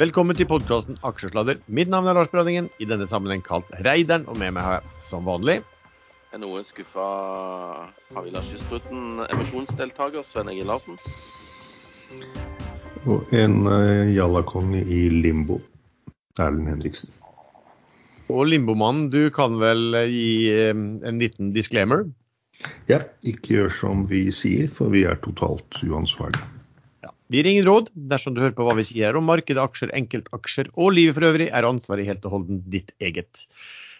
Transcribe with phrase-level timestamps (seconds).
[0.00, 1.60] Velkommen til podkasten Aksjesladder.
[1.68, 5.04] Mitt navn er Lars Brønningen, i denne sammenheng kalt Reideren, og med meg har jeg
[5.12, 5.60] som vanlig
[6.32, 7.06] er noe skuffa
[8.16, 10.96] Havila Kystruten emisjonsdeltaker Sven Egil Larsen.
[13.04, 15.58] Og en uh, jallakonge i limbo,
[16.40, 17.12] Erlend Henriksen.
[18.32, 22.06] Og limbomannen, du kan vel eh, gi um, en liten disclaimer?
[22.88, 26.46] Ja, ikke gjør som vi sier, for vi er totalt uansvarlige.
[27.32, 27.86] Vi gir ingen råd.
[28.10, 31.46] Dersom du hører på hva vi sier om markedet, aksjer, enkeltaksjer og livet for øvrig,
[31.48, 33.46] er ansvaret helt og holdent ditt eget.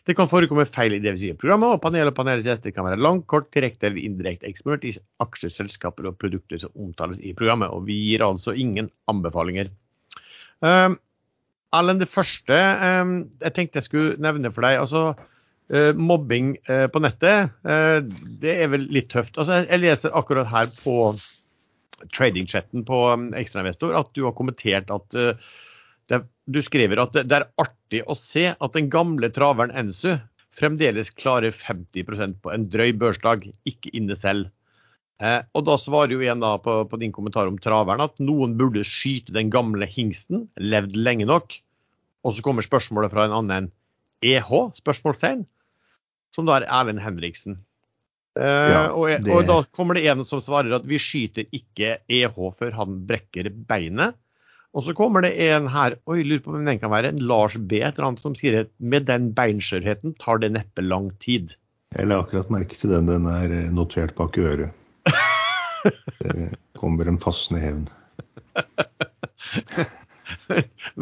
[0.04, 2.74] Det kan forekomme feil i det vi sier i programmet, og panel og panelets gjester
[2.76, 4.92] kan være langt, kort, direkte eller indirekte ekspert i
[5.24, 7.72] aksjer, selskaper og produkter som omtales i programmet.
[7.72, 9.72] Og vi gir altså ingen anbefalinger.
[10.60, 10.98] Um,
[11.72, 14.82] Erlend, det første um, jeg tenkte jeg skulle nevne for deg.
[14.82, 18.02] altså uh, Mobbing uh, på nettet, uh,
[18.42, 19.38] det er vel litt tøft.
[19.38, 21.14] Altså, jeg leser akkurat her på
[22.14, 25.52] tradingchatten på um, ekstrainvestor at du har kommentert at uh,
[26.10, 30.16] det, du skriver at det, er artig å se at den gamle traveren Ensu
[30.58, 34.50] fremdeles klarer 50% på en drøy børsdag, ikke inne selv.
[35.22, 38.56] Eh, og da svarer jo igjen da på, på, din kommentar om traveren at noen
[38.58, 41.56] burde skyte den gamle hingsten, levd lenge nok.
[42.26, 43.70] Og så kommer spørsmålet fra en annen
[44.22, 45.44] EH, spørsmålstegn,
[46.34, 47.60] som da er Erlend Henriksen.
[48.40, 52.36] Eh, ja, og, og, da kommer det en som svarer at vi skyter ikke EH
[52.56, 54.16] før han brekker beinet.
[54.72, 57.58] Og så kommer det en her, oi, lurer på hvem den kan være, en Lars
[57.58, 57.82] B.
[57.82, 61.46] et eller annet, som sier at med den beinskjørheten tar det neppe lang tid.
[61.92, 63.10] Jeg la akkurat merke til den.
[63.10, 64.72] Den er eh, notert bak øret.
[66.22, 67.88] Det kommer en passende hevn.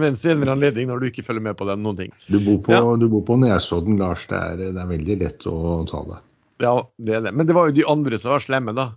[0.00, 2.10] Men senere anledning når du ikke følger med på den noen ting.
[2.26, 2.80] Du bor på, ja.
[2.98, 4.22] du på Nesodden, Lars.
[4.30, 5.54] Det er, det er veldig lett å
[5.90, 6.18] ta det.
[6.60, 7.32] Ja, det er det.
[7.32, 8.90] Men det var jo de andre som var slemme, da.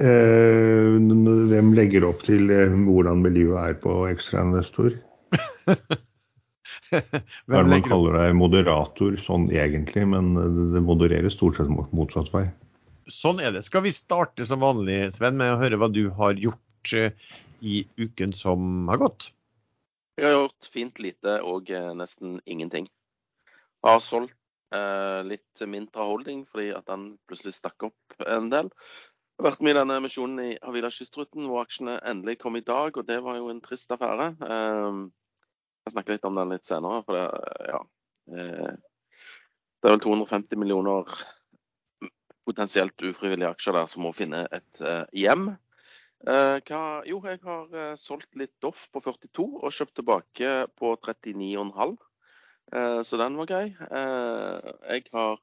[0.00, 0.96] Eh,
[1.50, 4.94] hvem legger opp til eh, hvordan miljøet er på ekstrainvestor?
[6.90, 10.32] Hva man kaller deg moderator sånn egentlig, men
[10.74, 12.48] det modereres stort sett motsatt vei.
[13.10, 13.62] Sånn er det.
[13.66, 17.14] Skal vi starte som vanlig, Sven, med å høre hva du har gjort eh,
[17.60, 19.30] i uken som har gått?
[20.20, 22.90] Jeg har gjort fint lite og nesten ingenting.
[23.80, 24.39] Jeg har solgt Eh,
[25.26, 28.68] litt mindre holding fordi at den plutselig stakk opp en del.
[29.40, 32.60] Jeg har vært med i denne emisjonen i Havila Kystruten hvor aksjene endelig kom i
[32.60, 34.26] dag, og det var jo en trist affære.
[34.36, 34.98] Eh,
[35.86, 36.98] jeg snakker litt om den litt senere.
[37.06, 37.22] for det,
[37.70, 37.78] ja,
[38.36, 38.74] eh,
[39.80, 41.08] det er vel 250 millioner
[42.44, 44.84] potensielt ufrivillige aksjer der som må finne et
[45.16, 45.54] hjem.
[46.20, 51.96] Hva, jo, jeg har solgt litt Doff på 42 og kjøpt tilbake på 39,5.
[52.72, 53.64] Eh, så den var grei.
[53.90, 55.40] Eh, jeg har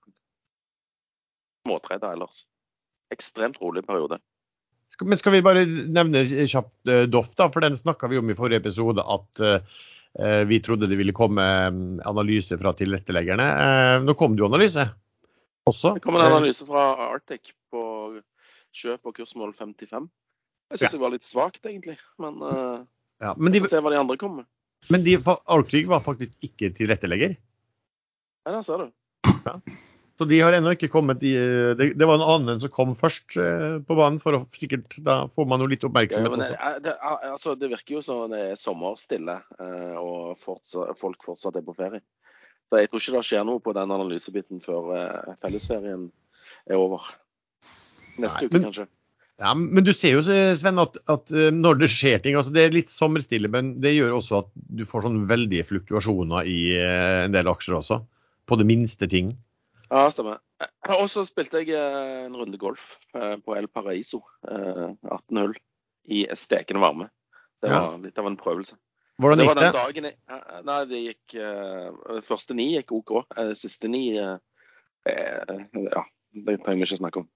[1.68, 2.46] småtreda ellers.
[3.14, 4.20] Ekstremt rolig periode.
[5.04, 8.36] Men skal vi bare nevne kjapt uh, Doff, da, for den snakka vi om i
[8.38, 9.04] forrige episode.
[9.04, 9.60] At uh,
[10.48, 13.46] vi trodde det ville komme mm, analyse fra tilretteleggerne.
[13.46, 14.88] Uh, nå kom det jo analyse
[15.68, 15.94] også.
[16.00, 17.84] Det kom en analyse fra Arctic på
[18.80, 20.08] kjøp og kursmål 55.
[20.72, 20.96] Jeg syns ja.
[20.96, 22.00] det var litt svakt, egentlig.
[22.24, 22.42] Men,
[23.22, 24.50] ja, men de, se hva de andre kommer med.
[24.94, 27.36] Men de, Alkrig var faktisk ikke tilrettelegger?
[28.48, 28.92] Ja, det ser du.
[29.46, 29.58] Ja.
[30.18, 31.36] Så de har ennå ikke kommet i
[31.78, 35.20] det, det, var en annen som kom først eh, på banen, for å sikkert Da
[35.30, 36.56] får man jo litt oppmerksomhet.
[36.56, 36.96] Ja, det, det,
[37.30, 41.78] altså, det, virker jo som det er sommerstille, eh, og fortsatt, folk fortsatt er på
[41.78, 42.02] ferie.
[42.68, 46.09] Så jeg tror ikke det skjer noe på den analysebiten før eh, fellesferien
[46.66, 47.06] er over.
[48.18, 48.88] Neste Nei, uke, men, kanskje.
[49.38, 52.64] Ja, Men du ser jo Sven, at, at, eh, når det skjer ting altså Det
[52.66, 54.50] er litt sommerstille, men det gjør også at
[54.80, 58.02] du får sånn veldige fluktuasjoner i eh, en del aksjer også.
[58.47, 59.36] På det minste ting.
[59.92, 60.42] Ja, stemmer.
[60.96, 64.24] Og så spilte jeg eh, en runde golf på El Paraiso.
[64.47, 65.56] 18 hull
[66.09, 67.09] i stekende varme.
[67.62, 68.02] Det var ja.
[68.08, 68.78] litt av en prøvelse.
[69.22, 69.72] Hvordan gikk det?
[69.76, 70.18] Var den jeg,
[70.66, 71.38] nei, det gikk
[72.28, 73.16] Første ni gikk OK.
[73.58, 74.38] Siste ni Ja,
[75.08, 77.29] det trenger vi ikke snakke om.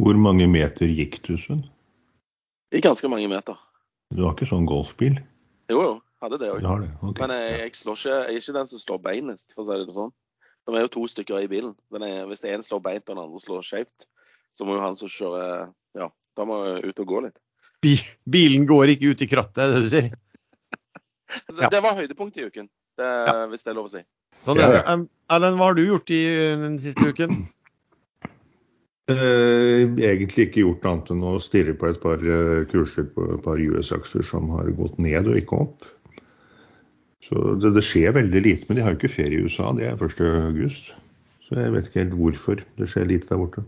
[0.00, 1.64] Hvor mange meter gikk du, Sven?
[2.70, 3.58] Ganske mange meter.
[4.14, 5.18] Du har ikke sånn golfbil?
[5.70, 5.98] Jo, jo.
[6.20, 6.60] Hadde det òg.
[6.60, 7.16] Okay.
[7.22, 9.94] Men jeg, jeg, ikke, jeg, er ikke den som slår beinest, for å si det
[9.96, 10.10] sånn.
[10.68, 11.72] Det er jo to stykker i bilen.
[11.96, 14.08] Er, hvis én en slår beint og den andre slår skjevt,
[14.56, 17.38] så må jo han som kjører Ja, da må jeg ut og gå litt.
[18.28, 20.10] Bilen går ikke ut i krattet, er det du sier?
[21.56, 22.68] det, det, var høydepunktet i uken,
[23.00, 23.38] det, ja.
[23.48, 24.04] hvis det er lov å si.
[24.44, 24.84] Sånn ja, ja.
[24.92, 26.20] Um, Erlend, hva har du gjort i
[26.60, 27.46] den siste uken?
[29.10, 33.42] Eh, egentlig ikke gjort annet enn å stirre på et par eh, kurser på et
[33.44, 35.88] par US-aksjer som har gått ned og ikke opp.
[37.26, 38.68] Så det, det, skjer veldig lite.
[38.68, 40.96] Men de har jo ikke ferie i USA, det er 1.8.
[41.46, 43.64] Så jeg vet ikke helt hvorfor det skjer lite der borte.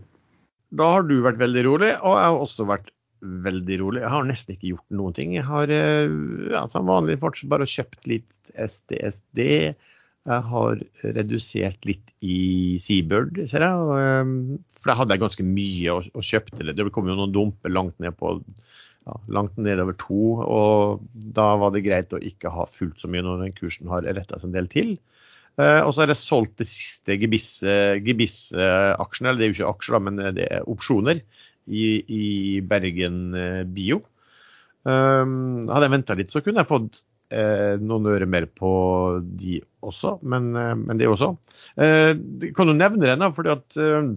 [0.73, 2.91] Da har du vært veldig rolig, og jeg har også vært
[3.23, 4.03] veldig rolig.
[4.03, 5.35] Jeg har nesten ikke gjort noen ting.
[5.37, 6.13] Jeg har eh,
[6.53, 9.43] ja, som vanlig fortsatt bare kjøpt litt SDSD.
[10.23, 10.79] Jeg har
[11.17, 13.97] redusert litt i Seabird, ser jeg.
[13.99, 14.29] Eh,
[14.79, 16.77] for da hadde jeg ganske mye og, og kjøpte det.
[16.79, 18.37] Det kom jo noen dumper langt ned på
[19.03, 21.03] ja, langt nedover to, og
[21.35, 24.39] da var det greit å ikke ha fullt så mye når den kursen har retta
[24.39, 24.93] seg en del til.
[25.59, 30.03] Eh, og så har jeg solgt det siste Gebiss-aksjene, eller det er jo ikke aksjer,
[30.07, 31.19] men det er opsjoner,
[31.63, 32.23] i, i
[32.67, 34.01] Bergen eh, Bio.
[34.83, 36.97] Um, hadde jeg venta litt, så kunne jeg fått
[37.31, 38.73] eh, noen øre mer på
[39.23, 41.33] de også, men, eh, men det også.
[41.77, 42.13] Eh,
[42.55, 44.13] kan du nevne den, da, fordi at eh,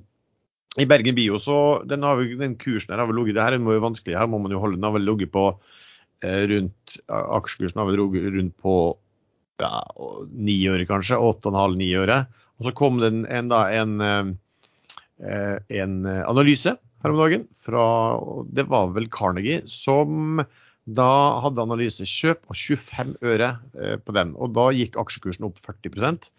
[0.83, 3.57] i Bergen Bio så den, har vi, den kursen her har vel ligget Det her
[3.57, 5.49] er jo vanskelig, her må man jo holde den har vel ligget på
[6.27, 8.75] rundt Aksjekursen har vel ligget rundt på
[9.61, 9.83] ja,
[10.33, 11.19] ni øre, kanskje.
[11.21, 12.23] Åtte og en halv, ni øre.
[12.57, 14.33] Og så kom det en, en, en,
[15.21, 17.85] en analyse her om dagen fra
[18.49, 20.41] Det var vel Carnegie som
[20.87, 21.11] da
[21.43, 24.35] hadde analyse kjøp og 25 øre eh, på den.
[24.39, 26.31] Og da gikk aksjekursen opp 40%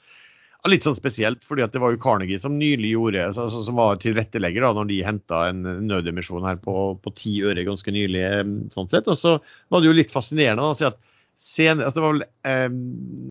[0.67, 3.99] Litt sånn spesielt, fordi det var jo Carnegie som nylig gjorde, altså, altså, som var
[4.03, 8.23] tilrettelegger da når de henta en nødemisjon her på, på 10 øre ganske nylig.
[8.25, 9.07] Eh, sånn sett.
[9.07, 9.37] Og så
[9.71, 10.99] var det jo litt fascinerende å si at
[11.37, 12.67] senere, altså det var vel eh,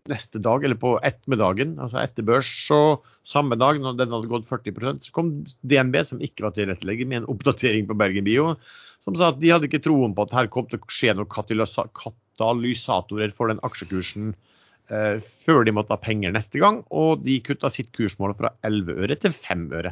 [0.09, 2.81] neste dag, eller på ettermiddagen, altså etter børs, så
[3.27, 5.33] samme dag, når den hadde gått 40% så kom
[5.67, 8.53] DNB, som ikke var tilrettelegger, med en oppdatering på Bergen Bio,
[9.07, 11.31] som sa at de hadde ikke troen på at her kom til å skje noen
[11.31, 14.25] katalysatorer for den aksjekursen
[14.91, 15.15] eh,
[15.45, 19.15] før de måtte ha penger neste gang, og de kutta sitt kursmål fra 11 øre
[19.21, 19.91] til 5 øre.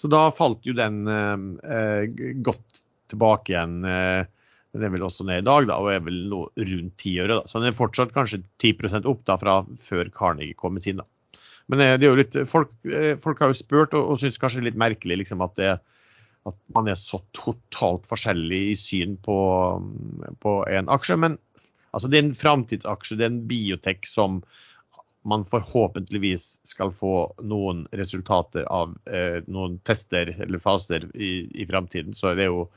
[0.00, 1.36] Så da falt jo den eh,
[1.76, 2.02] eh
[2.44, 2.82] godt
[3.12, 3.84] tilbake igjen.
[3.84, 4.22] Eh,
[4.76, 7.38] den er vel også ned i dag da, og er vel nå rundt 10 øre.
[7.38, 7.44] Da.
[7.48, 11.00] Så den er fortsatt kanskje 10% opp da, fra før Carnegie kom med sin.
[11.00, 11.06] da.
[11.68, 14.40] Men eh, det er jo litt, folk, eh, folk har jo spurt og, og syns
[14.40, 15.76] kanskje litt merkelig liksom, at, det,
[16.46, 19.38] at, man er så totalt forskjellig i syn på,
[20.42, 21.18] på en aksje.
[21.20, 21.38] Men
[21.90, 24.42] altså, det er en framtidsaksje, det er en biotek som
[25.26, 32.14] man forhåpentligvis skal få noen resultater av eh, noen tester eller faser i, i framtiden.
[32.14, 32.68] Så det er jo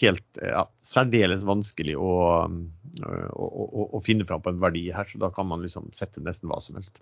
[0.00, 2.14] helt ja, særdeles vanskelig å,
[3.06, 5.06] å, å, å, finne fram på en verdi her.
[5.06, 6.98] Så da kan man liksom sette nesten hva som helst.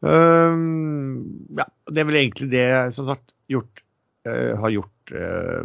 [0.00, 3.82] Um, ja, det er vel egentlig det som sagt gjort,
[4.28, 5.62] har gjort uh,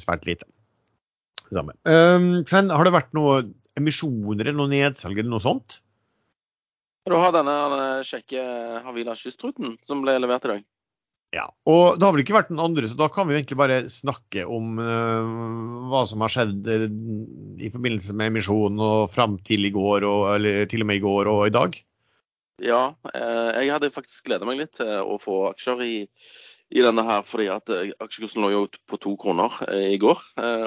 [0.00, 0.46] svært lite.
[1.52, 5.82] Um, Sven, har det vært noen emisjoner eller noe nedsalg eller noe sånt?
[7.08, 7.54] Du har denne,
[8.06, 8.42] kjekke
[8.84, 10.64] Havila kystruten som ble levert i dag.
[11.32, 13.78] Ja, og det har vel ikke vært noen andre, så da kan vi egentlig bare
[13.88, 16.84] snakke om uh, hva som har skjedd uh,
[17.56, 21.04] i forbindelse med emisjonen og fram til i går, og, eller til og med i
[21.04, 21.78] går og i dag.
[22.62, 25.94] Ja, uh, jeg hadde faktisk gleda meg litt til å få aksjer i,
[26.72, 27.68] i, denne her, fordi at
[28.00, 29.58] aksjekursen lå jo på to kroner
[29.92, 30.22] i går,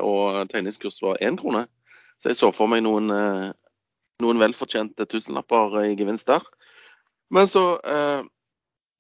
[0.06, 1.66] og tegningskurs var én krone.
[2.22, 3.10] Så jeg så for meg noen,
[4.22, 6.46] noen velfortjente tusenlapper i gevinst der.
[7.34, 7.66] Men så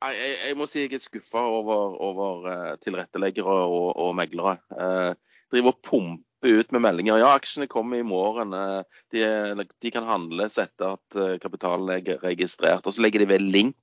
[0.04, 4.57] jeg, jeg, må si jeg er skuffa over, over tilretteleggere og, og meglere.
[4.75, 5.12] Eh,
[5.54, 7.19] driver og pumper ut med meldinger.
[7.22, 8.54] Ja, aksjene kommer i morgen.
[8.54, 12.86] Eh, de, de, kan handles etter at kapitalen er registrert.
[12.86, 13.78] Og så legger de ved link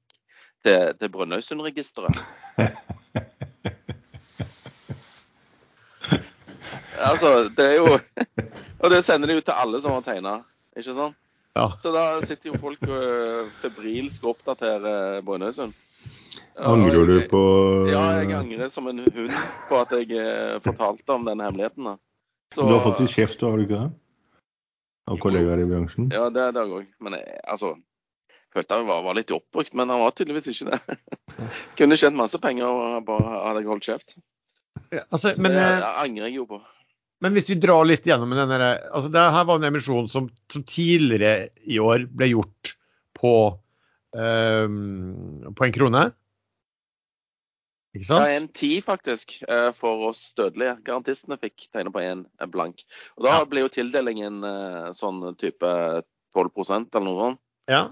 [0.65, 2.23] til, til Brønnøysundregisteret.
[7.11, 7.99] altså, det er jo
[8.83, 10.39] Og det sender de ut til alle som har tegna,
[10.77, 11.19] ikke sant?
[11.53, 11.69] Ja.
[11.83, 12.81] Så da sitter jo folk
[13.61, 15.75] febrilsk og oppdaterer Brønnøysund.
[16.57, 17.43] Angrer du på
[17.89, 19.37] Ja, jeg angrer som en hund
[19.69, 21.85] på at jeg eh, fortalte om den hemmeligheten.
[21.85, 21.97] da.
[22.55, 23.89] Så, du har fått litt kjeft, har du ikke det?
[25.11, 26.11] Av kollegaer i bransjen?
[26.13, 26.85] Ja, det er det òg.
[27.03, 27.77] Men jeg, altså
[28.53, 30.97] Følte jeg var, var litt oppbrukt, men han var tydeligvis ikke det.
[31.79, 34.13] Kunne tjent masse penger og bare hadde jeg holdt kjeft.
[34.93, 36.59] Ja, altså, men, det, det eh, angrer jeg jo på.
[37.23, 40.65] Men hvis vi drar litt gjennom denne altså Det her var en emisjon som, som
[40.67, 42.73] tidligere i år ble gjort
[43.19, 43.35] på,
[44.19, 46.03] um, på en krone.
[47.93, 48.25] Ikke sant?
[48.25, 50.79] Ja, en ti faktisk, eh, for oss dødelige.
[50.87, 52.83] Garantistene fikk tegne på en blank.
[53.19, 53.49] Og Da ja.
[53.49, 55.73] ble jo tildelingen eh, sånn type
[56.35, 57.43] 12% eller noe sånt.
[57.71, 57.83] Ja.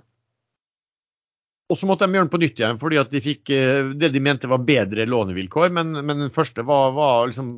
[1.70, 4.10] Og så måtte de gjøre den på nytt igjen, fordi at de fikk eh, det
[4.10, 5.70] de mente var bedre lånevilkår.
[5.76, 7.52] Men, men den første var, var, liksom,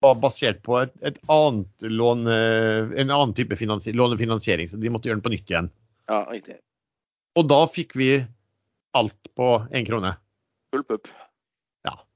[0.00, 2.38] var basert på et, et annet låne,
[2.96, 5.72] en annen type lånefinansiering, så de måtte gjøre den på nytt igjen.
[6.08, 6.56] Ja, riktig.
[7.36, 8.14] Og da fikk vi
[8.96, 10.16] alt på én krone.
[10.72, 11.12] Full pupp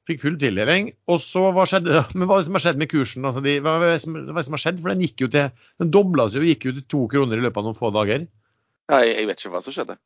[0.06, 0.90] fikk full tildeling.
[1.10, 3.26] Og så hva skjedde Men hva som har skjedd med kursen?
[3.26, 4.82] Altså de, hva, det som, hva som har skjedd?
[4.82, 5.50] For den gikk jo til
[5.82, 8.28] Den dobla seg og gikk jo til to kroner i løpet av noen få dager.
[8.86, 9.98] Ja, jeg, jeg vet ikke hva som skjedde.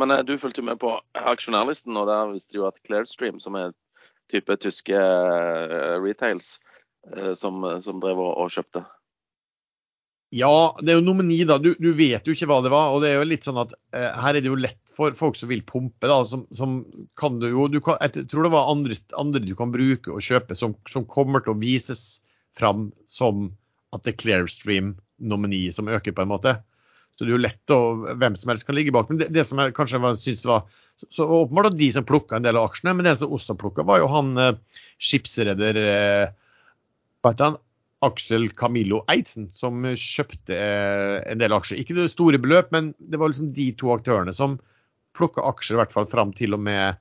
[0.00, 3.58] Men uh, du fulgte jo med på aksjonærlisten, og der visste jo at Clearstream, som
[3.60, 3.74] er
[4.32, 6.56] type tyske uh, retails,
[7.10, 8.84] eh, som, som drev og, og kjøpte.
[10.30, 11.56] Ja, det er jo nomini, da.
[11.58, 12.94] Du, du, vet jo ikke hva det var.
[12.94, 15.38] Og det er jo litt sånn at eh, her er det jo lett for folk
[15.38, 16.20] som vil pumpe, da.
[16.28, 16.80] Som, som
[17.18, 20.22] kan du jo du kan, Jeg tror det var andre, andre du kan bruke og
[20.22, 22.22] kjøpe som, som, kommer til å vises
[22.58, 23.48] fram som
[23.90, 26.60] at det er Clearstream-nomini som øker, på en måte.
[27.20, 27.80] Så det er jo lett å
[28.16, 29.10] Hvem som helst kan ligge bak.
[29.12, 30.62] Men det, det som jeg kanskje syns var
[31.12, 33.84] så åpenbart at de som plukka en del av aksjene, men den som også plukka,
[33.84, 34.56] var jo han eh,
[35.04, 37.52] skipsreder eh?
[38.00, 41.82] Aksel Camillo Eidsen, som kjøpte eh, en del aksjer.
[41.82, 44.56] Ikke det store beløp, men det var liksom de to aktørene som
[45.16, 46.96] plukka aksjer i hvert fall fram til og med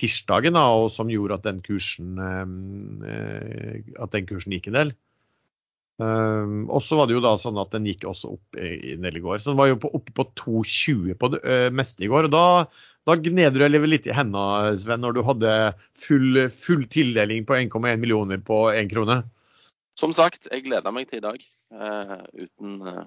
[0.00, 2.16] tirsdagen, da, og som gjorde at den kursen,
[3.04, 4.96] eh, at den kursen gikk en del.
[6.00, 8.94] Um, og så var det jo da sånn at den gikk også opp i i
[8.96, 9.42] i går.
[9.42, 12.28] Så den var jo på, oppe på 2,20 på det uh, meste i går.
[12.28, 12.44] og Da,
[13.08, 15.52] da gned du litt i hendene, Sven, når du hadde
[15.98, 19.20] full, full tildeling på 1,1 millioner på én krone.
[20.00, 21.44] Som sagt, jeg gleder meg til i dag.
[21.74, 23.04] Uh, uten, uh,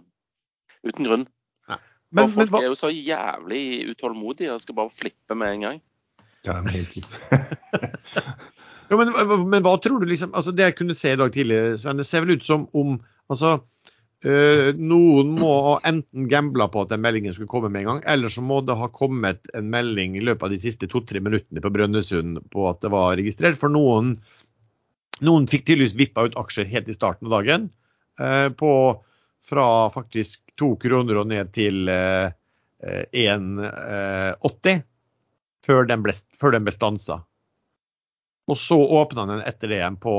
[0.85, 1.25] uten, grunn.
[1.71, 1.79] Nei.
[2.13, 5.81] Men, folk men, er jo så jævlig utålmodige og skal bare flippe med en gang.
[6.45, 6.93] Ja, men helt
[8.89, 9.13] ja, men,
[9.49, 12.07] men, hva tror du liksom altså Det jeg kunne se i dag tidlig, Sven, det
[12.07, 12.97] ser vel ut som om
[13.31, 13.55] altså,
[14.27, 18.03] øh, noen må ha enten gambla på at den meldingen skulle komme med en gang,
[18.15, 21.63] eller så må det ha kommet en melding i løpet av de siste to-tre minuttene
[21.63, 23.59] på Brønnøysund på at det var registrert.
[23.61, 24.15] For noen
[25.23, 27.67] noen fikk tydeligvis vippa ut aksjer helt i starten av dagen.
[28.19, 28.71] Øh, på,
[29.49, 32.33] fra faktisk to kroner og ned til eh,
[32.83, 34.81] 1,80 eh,
[35.63, 37.21] før, den ble, før ble stansa.
[38.51, 40.13] Og så åpna den etter det igjen på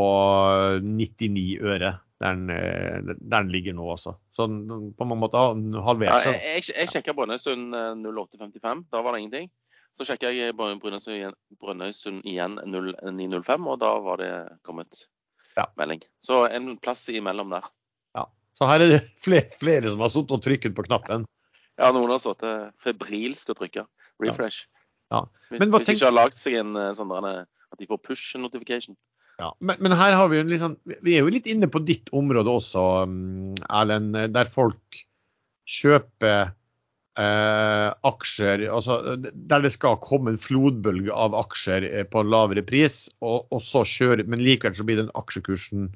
[0.80, 1.90] 99 øre,
[2.22, 4.14] der den, eh, der den ligger nå også.
[4.32, 5.52] Så på mange måter
[5.84, 6.38] halvert seg.
[6.38, 9.50] Ja, jeg jeg sjekka Brønnøysund 0855, da var det ingenting.
[9.94, 14.32] Så sjekka jeg Brønnøysund igjen 0905, og da var det
[14.64, 15.04] kommet
[15.58, 15.68] ja.
[15.76, 16.00] melding.
[16.24, 17.68] Så en plass imellom der.
[18.16, 18.24] Ja.
[18.56, 21.28] Så her er det flere, flere som har sittet og trykket på knappen.
[21.76, 23.84] Ja, noen har sittet febrilsk og trykka.
[24.22, 24.64] Refresh.
[24.64, 24.70] Ja.
[25.12, 25.26] Ja.
[25.50, 28.96] Hvis, hvis de ikke har lagd seg en sånn sånn at de får push notification.
[29.40, 32.12] Ja, men, men, her har vi jo liksom Vi er jo litt inne på ditt
[32.14, 35.00] område også, mm, Erlend, der folk
[35.66, 36.52] kjøper
[37.18, 42.62] eh, aksjer altså, Der det skal komme en flodbølge av aksjer eh, på en lavere
[42.66, 45.90] pris, og, og så kjøre, men likevel så blir den aksjekursen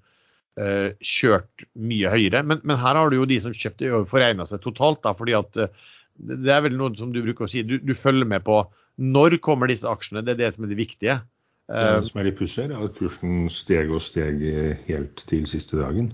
[0.58, 2.42] eh, kjørt mye høyere.
[2.42, 5.02] Men, men, her har du jo de som kjøpte foregna seg totalt.
[5.06, 7.94] Da, fordi at eh, det er vel noe som du bruker å si, du, du,
[7.94, 8.62] følger med på
[8.99, 10.25] når kommer disse aksjene.
[10.26, 11.20] Det er det som er det viktige.
[11.68, 14.42] Det eh, som er litt pussig, er at kursen steg og steg
[14.88, 16.12] helt til siste dagen,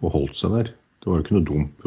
[0.00, 0.72] og holdt seg der.
[1.02, 1.86] Det var jo ikke noe dump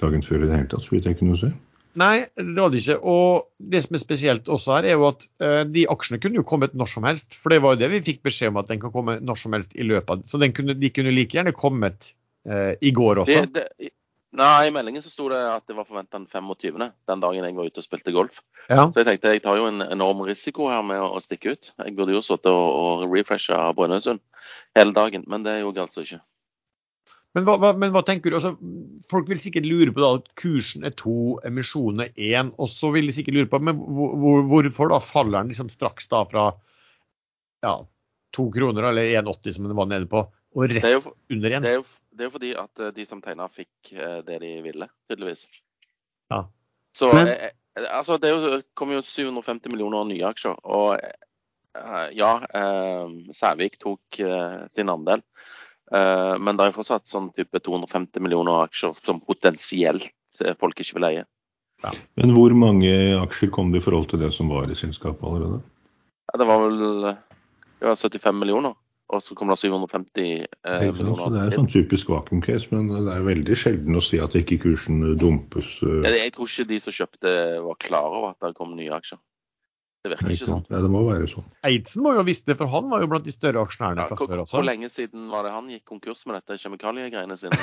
[0.00, 1.52] dagen før i det hele tatt, så vidt jeg kunne se.
[2.00, 2.98] Nei, det hadde ikke.
[3.04, 6.46] Og det som er spesielt også her, er jo at uh, de aksjene kunne jo
[6.48, 7.36] kommet når som helst.
[7.36, 9.56] For det var jo det vi fikk beskjed om at den kan komme når som
[9.56, 12.14] helst i løpet av Så kunne, de kunne like gjerne kommet
[12.48, 13.44] eh, i går også.
[13.52, 13.92] Det, det,
[14.38, 17.56] nei, i meldingen så sto det at det var forventa den 25., den dagen jeg
[17.56, 18.42] var ute og spilte golf.
[18.68, 18.86] Ja.
[18.88, 21.72] Så jeg tenkte jeg tar jo en enorm risiko her med å, å stikke ut.
[21.76, 22.68] Jeg burde jo sittet og,
[23.04, 24.22] og refresha Brønnøysund
[24.78, 26.22] hele dagen, men det gjorde jeg altså ikke.
[27.32, 28.36] Men hva, men hva, tenker du?
[28.36, 28.52] Altså,
[29.08, 32.50] folk vil sikkert lure på da, at kursen er to, emisjonen er én.
[32.60, 36.10] Og så vil de sikkert lure på men hvor, hvorfor da faller den liksom straks
[36.12, 36.50] da fra
[37.64, 37.78] ja,
[38.36, 41.00] to kroner eller 1,80 som den var nede på, og rett jo,
[41.32, 41.64] under én?
[41.64, 41.76] Det,
[42.12, 45.46] det, er jo fordi at eh, de som tegna fikk eh, det de ville, tydeligvis.
[46.32, 46.44] Ja.
[46.96, 47.52] Så men, eh,
[47.88, 48.32] altså, det
[48.78, 50.58] kom jo 750 millioner nye aksjer.
[50.64, 51.00] Og
[52.12, 54.20] ja, eh, Sævik tok
[54.74, 55.22] sin andel.
[55.92, 60.08] Eh, men det er fortsatt sånn type 250 millioner aksjer som potensielt
[60.60, 61.24] folk ikke vil eie.
[61.82, 61.90] Ja.
[62.16, 65.60] Men hvor mange aksjer kom det i forhold til det som var i selskapet allerede?
[66.30, 66.78] Ja, det var vel
[67.82, 68.76] det var 75 millioner,
[69.12, 71.32] og så kommer det 750 eh, millioner.
[71.34, 74.60] det er en sånn typisk vakuum-case, men det er veldig sjelden å si at ikke
[74.62, 75.74] kursen dumpes.
[75.82, 77.34] Ja, Jeg tror ikke de som kjøpte
[77.66, 79.20] var klar over at det kom nye aksjer.
[80.02, 80.64] Det virker ikke sånn.
[80.66, 81.44] Ja, det må være sånn.
[81.68, 84.08] Eidsen må jo ha visst det, for han var jo blant de større aksjonærene ja,
[84.10, 84.56] fra før også.
[84.56, 87.60] Hvor lenge siden var det han gikk konkurs med dette kjemikaliegreiene sine?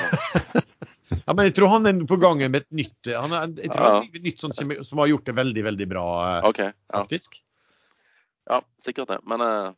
[1.26, 3.84] ja, men jeg tror han er på gang med et nytt han er, jeg tror
[3.84, 3.92] ja.
[3.98, 7.02] han er nytt sånn, som har gjort det veldig, veldig bra, eh, okay, ja.
[7.02, 7.36] faktisk.
[8.48, 9.20] Ja, sikkert det.
[9.28, 9.76] Men uh,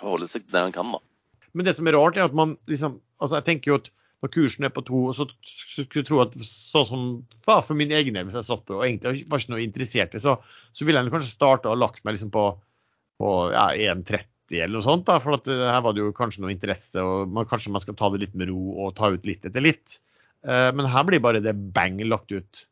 [0.00, 1.02] holde seg der han kan, da.
[1.52, 3.84] Men det som er rart, er at man liksom Altså, jeg tenker jo at
[4.22, 7.04] når kursen er på to, så skulle jeg tro at sånn som
[7.46, 10.22] for min egen del, hvis jeg satt på og egentlig var ikke noe interessert i,
[10.22, 10.36] så,
[10.74, 12.48] så ville jeg kanskje starte og lagt meg liksom på,
[13.22, 14.26] på ja, 1,30
[14.58, 15.06] eller noe sånt.
[15.06, 17.82] da, For at eh, her var det jo kanskje noe interesse, og man, kanskje man
[17.84, 19.98] skal ta det litt med ro og ta ut litt etter litt.
[20.42, 22.64] Uh, men her blir bare det bang lagt ut.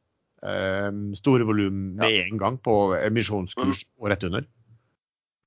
[0.43, 2.25] Uh, store volum med ja.
[2.27, 4.47] en gang på emisjonskurs og rett under.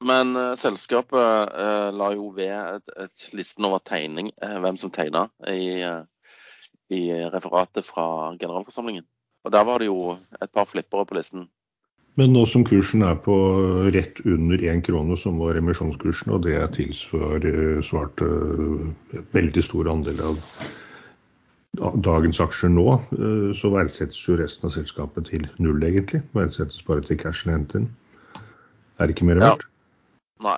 [0.04, 4.92] Men uh, selskapet uh, la jo ved et, et listen over tegning, uh, hvem som
[4.94, 5.80] tegna, i,
[6.92, 7.02] i,
[7.34, 8.06] referatet fra
[8.40, 9.06] generalforsamlingen.
[9.44, 11.48] Og Der var det jo et par flippere på listen.
[12.20, 13.36] Men nå som kursen er på
[13.96, 18.22] rett under én krone, som var emisjonskursen, og det tilsvarte svart
[19.34, 20.38] veldig stor andel av
[22.06, 22.86] dagens aksjer nå,
[23.58, 26.22] så verdsettes jo resten av selskapet til null, egentlig.
[26.38, 27.92] Verdsettes bare til cashen hentet inn.
[29.02, 29.66] Er det ikke mer verdt?
[29.66, 29.73] Ja.
[30.42, 30.58] Nei.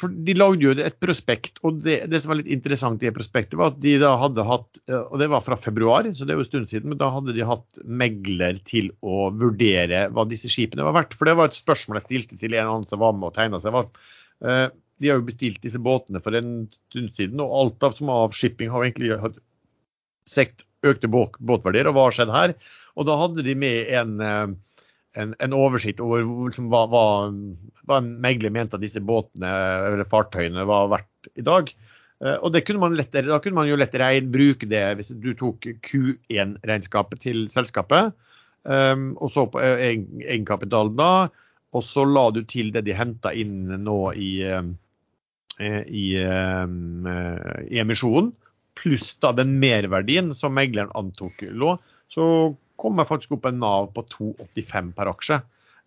[0.00, 3.58] For De lagde jo et prospekt, og det, det, som var litt interessant i prospektet,
[3.60, 6.46] var at de da hadde hatt, og det var fra februar, så det er jo
[6.46, 10.86] en stund siden, men da hadde de hatt megler til å vurdere hva disse skipene
[10.88, 11.18] var verdt.
[11.18, 13.60] For det var et spørsmål jeg stilte til en annen som var med og tegna
[13.62, 13.76] seg.
[13.76, 17.96] var uh, De har jo bestilt disse båtene for en stund siden, og alt av
[18.00, 19.38] som av shipping har egentlig hatt
[20.28, 21.92] sekt økte båtverdier.
[21.92, 22.56] Og hva har skjedd her?
[22.96, 24.58] Og da hadde de med en uh,
[25.18, 27.04] en, en, oversikt over liksom, hva, hva,
[27.84, 29.50] hva, en megler mente at disse båtene
[29.88, 31.72] eller fartøyene var verdt i dag.
[32.22, 35.66] Uh, og kunne man lettere, Da kunne man jo lettere bruke det hvis du tok
[35.84, 38.12] Q1-regnskapet til selskapet
[38.62, 41.28] um, og så på egenkapitalen da,
[41.72, 44.70] og så la du til det de henta inn nå i, uh,
[45.58, 48.32] i, uh, i emisjonen,
[48.78, 51.74] pluss da den merverdien som megleren antok lå,
[52.12, 52.24] så
[52.82, 55.38] kommer faktisk opp en Nav på 2,85 per aksje.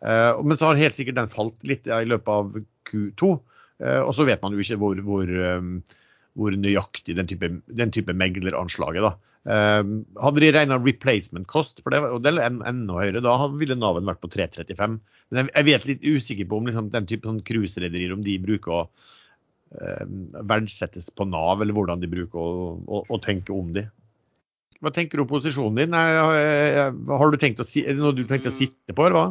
[0.05, 2.57] Uh, men så har helt sikkert den falt litt i løpet av
[2.89, 3.29] Q2.
[3.29, 5.79] Uh, eh, og så vet man jo ikke hvor, hvor, um,
[6.39, 7.49] hvor nøyaktig den type,
[7.79, 9.15] den type megleranslaget da.
[9.45, 13.77] Uh, hadde de regna replacement cost, for det, og det er enda høyere, da ville
[13.77, 14.97] Naven vært på 3,35.
[15.29, 18.39] Men jeg, jeg vet litt usikker på om liksom, den type sånn cruiserederier om de
[18.41, 18.87] bruker å
[20.47, 23.83] verdsettes på Nav, eller hvordan de bruker å, å, å tenke om de.
[24.85, 25.95] Hva tenker du om posisjonen din?
[25.97, 28.57] Har du tenkt å, si, er det noe du tenkte å mm.
[28.59, 29.25] sitte på, eller hva?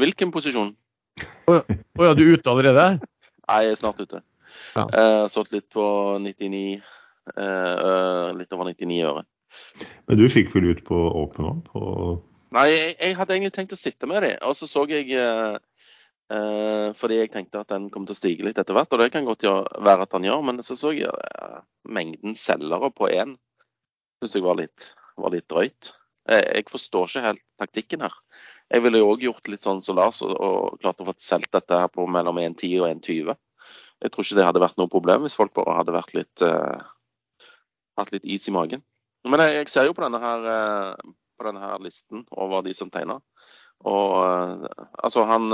[0.00, 0.72] Hvilken posisjon?
[1.46, 2.86] Å oh, ja, du er ute allerede?
[3.48, 4.24] Nei, jeg er snart ute.
[4.74, 4.88] Ja.
[4.90, 5.84] Har solgt litt på
[6.18, 9.24] 99 uh, Litt over 99 øre.
[10.10, 11.80] Men du fikk vel ut på Open På...
[12.56, 14.36] Nei, jeg, jeg, hadde egentlig tenkt å sitte med dem.
[14.50, 15.58] Og så så jeg uh,
[16.34, 19.12] uh, Fordi jeg tenkte at den kom til å stige litt etter hvert, og det
[19.14, 21.12] kan godt være at den gjør, men så så jeg
[21.86, 23.38] mengden selgere på én
[24.18, 25.92] syns jeg var litt, var litt drøyt.
[26.28, 28.14] Jeg, jeg, forstår ikke helt taktikken her.
[28.68, 31.54] Jeg ville jo òg gjort litt sånn som Lars og, og klart å få solgt
[31.56, 33.38] dette her på mellom 1,10 og 1,20.
[33.98, 36.82] Jeg tror ikke det hadde vært noe problem hvis folk bare hadde vært litt, uh,
[37.98, 38.84] hatt litt is i magen.
[39.26, 42.76] Men jeg, jeg ser jo på denne her, uh, på denne her listen over de
[42.76, 43.22] som tegner.
[43.88, 45.48] Og uh, altså han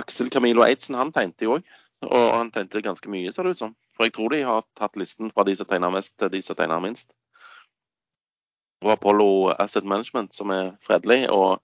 [0.00, 1.66] Aksel Camilo Eidsen han tegnte jo òg.
[2.06, 3.72] Og han tegnte ganske mye, ser det ut som.
[3.96, 6.56] For jeg tror de har tatt listen fra de som tegner mest, til de som
[6.56, 7.10] tegner minst.
[8.80, 11.28] Og Apollo Asset Management, som er fredelig.
[11.30, 11.60] Og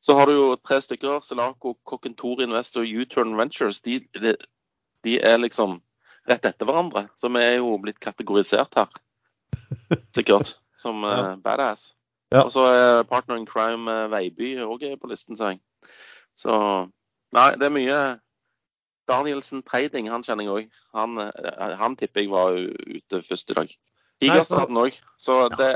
[0.00, 1.18] så har du jo tre stykker.
[1.26, 3.80] Selaco, Kokkentor Invest og U-Turn Ventures.
[3.82, 4.36] De, de,
[5.04, 5.80] de, er liksom
[6.30, 7.08] rett etter hverandre.
[7.18, 8.94] Så vi er jo blitt kategorisert her,
[10.16, 11.32] sikkert, som ja.
[11.32, 11.90] uh, badass.
[12.30, 12.44] Ja.
[12.44, 15.58] Og så er Partner in Crime uh, Veiby òg på listen, sa jeg.
[16.38, 16.54] Så
[17.34, 17.98] nei, det er mye
[19.10, 20.80] Danielsen Trading, han kjenner jeg òg.
[20.98, 23.76] Han, eh, han, tipper jeg var ute først i dag.
[24.22, 24.98] Tigerstaden òg.
[25.20, 25.70] Så det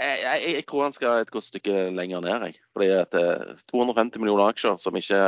[0.00, 2.46] jeg, jeg, jeg, tror han skal et godt stykke lenger ned.
[2.48, 2.60] Jeg.
[2.72, 5.20] Fordi at det er 250 millioner aksjer som ikke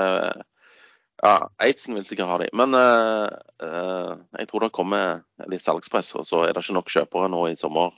[1.22, 2.48] ja, Eidsen vil sikkert ha de.
[2.56, 3.28] Men uh,
[3.62, 7.44] uh, jeg tror det kommer litt salgspress, og så er det ikke nok kjøpere nå
[7.50, 7.94] i sommer,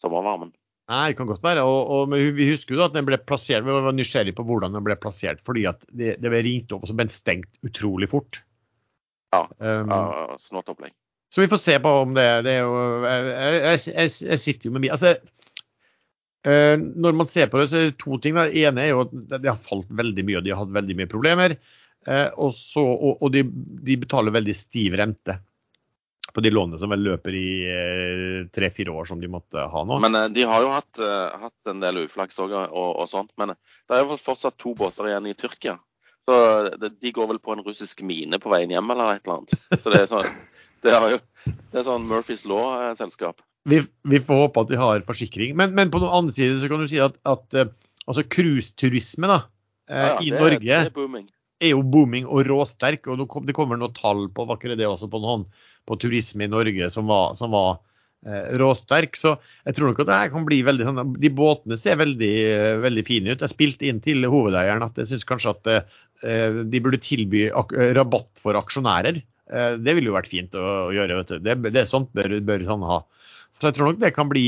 [0.00, 0.54] sommervarmen.
[0.88, 1.66] Nei, det kan godt være.
[1.68, 4.78] Og, og, men vi husker jo at den ble plassert, vi var nysgjerrige på hvordan
[4.78, 5.42] den ble plassert.
[5.44, 8.40] Fordi at det, det ble ringt opp og så ble den stengt utrolig fort.
[9.34, 9.42] Ja.
[9.58, 10.94] Um, ja snålt opplegg.
[11.34, 14.72] Så vi får se på om det, det er jo Jeg, jeg, jeg sitter jo
[14.72, 15.10] med mye altså,
[16.48, 18.38] uh, Når man ser på det, så er det to ting.
[18.38, 20.96] Det ene er jo at de har falt veldig mye, og de har hatt veldig
[21.00, 21.58] mye problemer.
[22.08, 23.44] Uh, og, så, og, og de,
[23.84, 25.36] de, betaler veldig stiv rente
[26.32, 29.98] på de lånene som vel løper i uh, tre-fire år, som de måtte ha nå.
[30.04, 31.02] Men de har jo hatt,
[31.42, 33.34] hatt en del uflaks òg, og, og, sånt.
[33.40, 35.76] Men det er jo fortsatt to båter igjen i Tyrkia.
[36.28, 36.36] Så
[37.00, 39.54] de går vel på en russisk mine på veien hjem eller et eller annet.
[39.80, 40.26] Så det er sånn,
[40.84, 43.40] det er jo, det er sånn Murphys Law-selskap.
[43.68, 45.54] Vi, vi, får håpe at de har forsikring.
[45.56, 47.72] Men, men, på den andre side så kan du si at, at uh,
[48.04, 49.40] altså cruiseturisme da,
[49.88, 51.24] uh, ja, ja, i det, Norge det er,
[51.64, 53.08] er, jo booming og råsterk.
[53.08, 55.48] og Det kommer noen tall på var ikke det også på, noen,
[55.88, 57.80] på turisme i Norge som var, som var
[58.26, 59.14] Eh, råsterk.
[59.14, 62.32] Så jeg tror nok at det her kan bli veldig sånn De båtene ser veldig,
[62.50, 63.44] eh, veldig fine ut.
[63.44, 67.44] Jeg spilte inn til hovedeieren at jeg syns kanskje at eh, de burde tilby
[67.94, 69.20] rabatt for aksjonærer.
[69.78, 71.20] Det ville jo vært fint å, gjøre.
[71.20, 71.44] vet du.
[71.44, 72.98] Det, det er sånt bør, bør sånn ha.
[73.58, 74.46] Så jeg tror nok det kan bli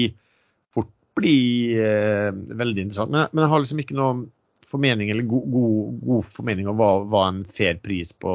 [0.75, 1.37] fort bli
[1.79, 3.13] eh, veldig interessant.
[3.13, 4.27] Men, men, jeg har liksom ikke noe
[4.71, 8.35] formening eller god, god, god formening om hva, hva, en fair pris på,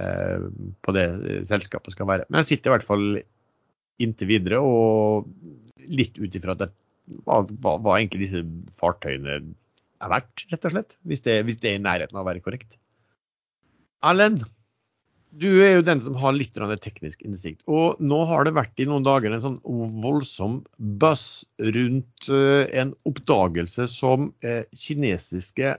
[0.00, 0.46] eh,
[0.80, 1.06] på det
[1.50, 2.28] selskapet skal være.
[2.30, 3.06] Men jeg sitter i hvert fall
[4.02, 5.28] inntil videre og
[5.86, 6.68] litt ut ifra hva,
[7.44, 8.42] hva, hva, egentlig disse
[8.80, 9.40] fartøyene
[10.02, 10.98] er verdt, rett og slett.
[11.08, 12.76] Hvis det, hvis det er i nærheten av å være korrekt.
[14.06, 14.44] Erlend,
[15.36, 17.62] du er jo den som har litt teknisk innsikt.
[17.68, 19.58] Og nå har det vært i noen dager en sånn
[20.02, 20.62] voldsom
[21.00, 25.76] buzz rundt eh, en oppdagelse som eh, kinesiske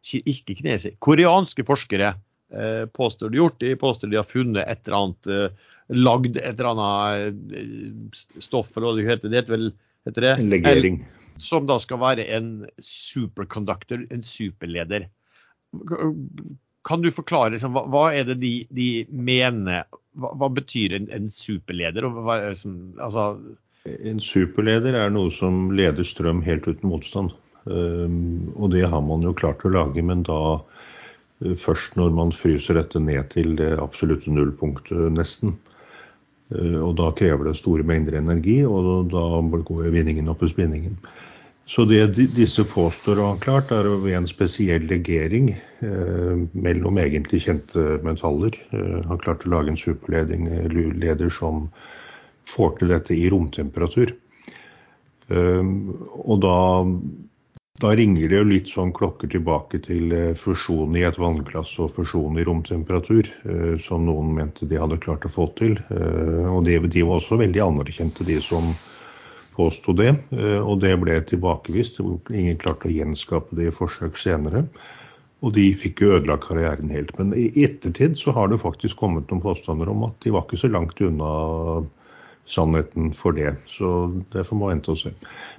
[0.00, 2.14] ikke kinesiske, koreanske forskere
[2.56, 3.58] eh, påstår de gjort.
[3.60, 5.60] De påstår de har funnet et eller annet
[5.90, 9.28] lagd et eller annet stoff, eller hva det heter.
[9.28, 9.72] Det heter vel
[10.08, 10.34] heter det?
[10.48, 11.02] Legering.
[11.38, 12.50] Som da skal være en
[12.84, 15.08] superconductor, en superleder.
[16.88, 19.86] Kan du forklare liksom, hva, hva, er det de, de mener?
[20.18, 22.08] Hva, hva, betyr en, en superleder?
[22.58, 23.34] Som, altså...
[23.86, 27.32] En superleder er noe som leder strøm helt uten motstand.
[27.64, 32.32] Um, og det har man jo klart å lage, men da uh, først når man
[32.32, 35.58] fryser dette ned til det absolutte nullpunktet, nesten.
[36.50, 39.26] Uh, og da krever det store mengder energi, og da
[39.66, 40.96] går vinningen opp i spinningen.
[41.70, 47.44] Så det disse påstår å ha klart, er ved en spesiell legering eh, mellom egentlig
[47.44, 48.56] kjente metaller.
[48.74, 51.68] Eh, har klart å lage en superleder eh, som
[52.50, 54.10] får til dette i romtemperatur.
[55.30, 55.70] Eh,
[56.24, 56.56] og da,
[57.80, 61.92] da, ringer det jo litt sånn klokker tilbake til eh, fusjon i et vannglass og
[61.96, 65.78] fusjon i romtemperatur, eh, som noen mente de hadde klart å få til.
[65.90, 68.74] og de, de var også veldig anerkjente, de som
[69.60, 72.00] påsto det, eh, og det ble tilbakevist.
[72.32, 74.64] Ingen klarte å gjenskape det i forsøk senere.
[75.40, 77.14] Og de fikk jo ødelagt karrieren helt.
[77.18, 80.60] Men i ettertid så har det faktisk kommet noen påstander om at de var ikke
[80.60, 81.30] så langt unna
[82.48, 83.54] sannheten for det.
[83.68, 85.12] Så det får man vente og se.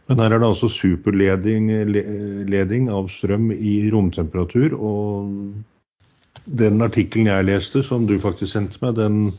[0.08, 1.70] Men her er det altså superleding
[2.92, 4.76] av strøm i romtemperatur.
[4.76, 5.32] Og
[6.46, 9.32] den artikkelen jeg leste, som du faktisk sendte meg, den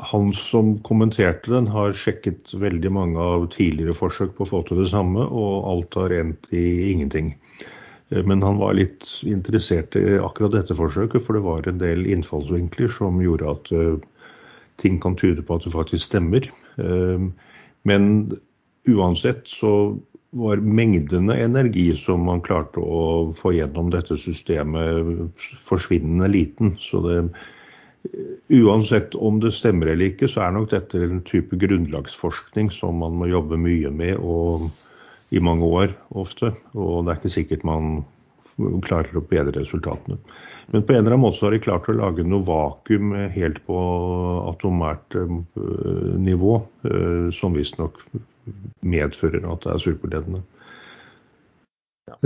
[0.00, 4.80] han som kommenterte den, har sjekket veldig mange av tidligere forsøk på å få til
[4.80, 7.34] det samme, og alt har endt i ingenting.
[8.10, 12.06] Eh, men han var litt interessert i akkurat dette forsøket, for det var en del
[12.08, 14.00] innfallsvinkler som gjorde at uh,
[14.80, 16.48] ting kan tyde på at det faktisk stemmer.
[16.80, 17.30] Uh,
[17.88, 18.10] men
[18.88, 19.94] uansett så
[20.36, 26.76] var mengdene energi som man klarte å få gjennom dette systemet, forsvinnende liten.
[26.80, 27.16] Så det,
[28.48, 33.18] Uansett om det stemmer eller ikke, så er nok dette en type grunnlagsforskning som man
[33.20, 34.70] må jobbe mye med og
[35.30, 36.54] i mange år ofte.
[36.72, 38.00] Og det er ikke sikkert man
[38.86, 40.18] klarer å bedre resultatene.
[40.70, 43.58] Men på en eller annen måte så har de klart å lage noe vakuum helt
[43.66, 43.78] på
[44.52, 45.36] atomært eh,
[46.20, 47.98] nivå, eh, som visstnok
[48.86, 50.42] medfører at det er superledende.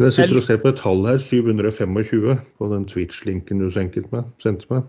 [0.01, 4.87] Jeg sitter og ser på et tall her, 725, på den Twitch-linken du sendte meg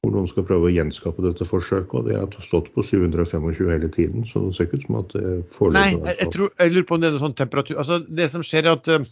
[0.00, 1.92] hvor noen skal prøve å gjenskape dette forsøket.
[1.92, 5.10] og Det har stått på 725 hele tiden, så det ser ikke ut som at
[5.12, 7.98] det foreløpig Nei, jeg, tror, jeg lurer på om det er noe sånn temperatur altså
[8.08, 9.04] Det som skjer er at eh,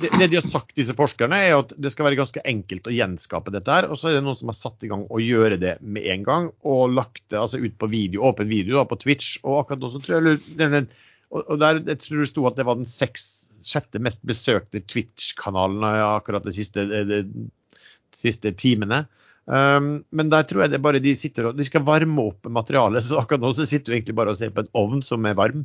[0.00, 3.52] det, de har sagt, disse forskerne, er at det skal være ganske enkelt å gjenskape
[3.54, 3.72] dette.
[3.72, 6.06] her, og Så er det noen som har satt i gang å gjøre det med
[6.12, 9.36] en gang, og lagt det altså ut på video, åpen video da, på Twitch.
[9.44, 10.88] og akkurat nå så tror jeg, den,
[11.30, 13.24] og der, jeg tror det sto at det var den seks,
[13.66, 17.48] sjette mest besøkte Twitch-kanalen akkurat de siste, de, de
[18.14, 19.06] siste timene.
[19.46, 23.04] Um, men der tror jeg det bare de sitter og de skal varme opp materialet.
[23.06, 25.38] Så akkurat nå så sitter du egentlig bare og ser på en ovn som er
[25.38, 25.64] varm.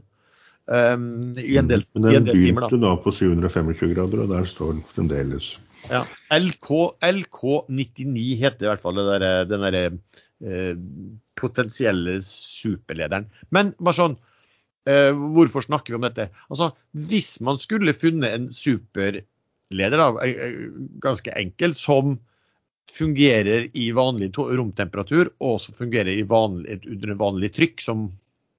[0.70, 2.80] Um, I en del, men den begynte da.
[2.84, 5.56] da på 725 grader, og der står den fremdeles.
[5.90, 6.04] Ja.
[6.38, 6.70] LK,
[7.02, 10.76] LK99 heter i hvert fall der, den derre uh,
[11.40, 13.28] potensielle superlederen.
[13.50, 14.18] Men bare sånn,
[14.88, 16.30] uh, hvorfor snakker vi om dette?
[16.54, 20.68] Altså, Hvis man skulle funnet en superleder, da, uh,
[21.04, 22.20] ganske enkelt, som
[22.92, 28.10] fungerer i vanlig romtemperatur og også fungerer vanlig, under vanlig trykk som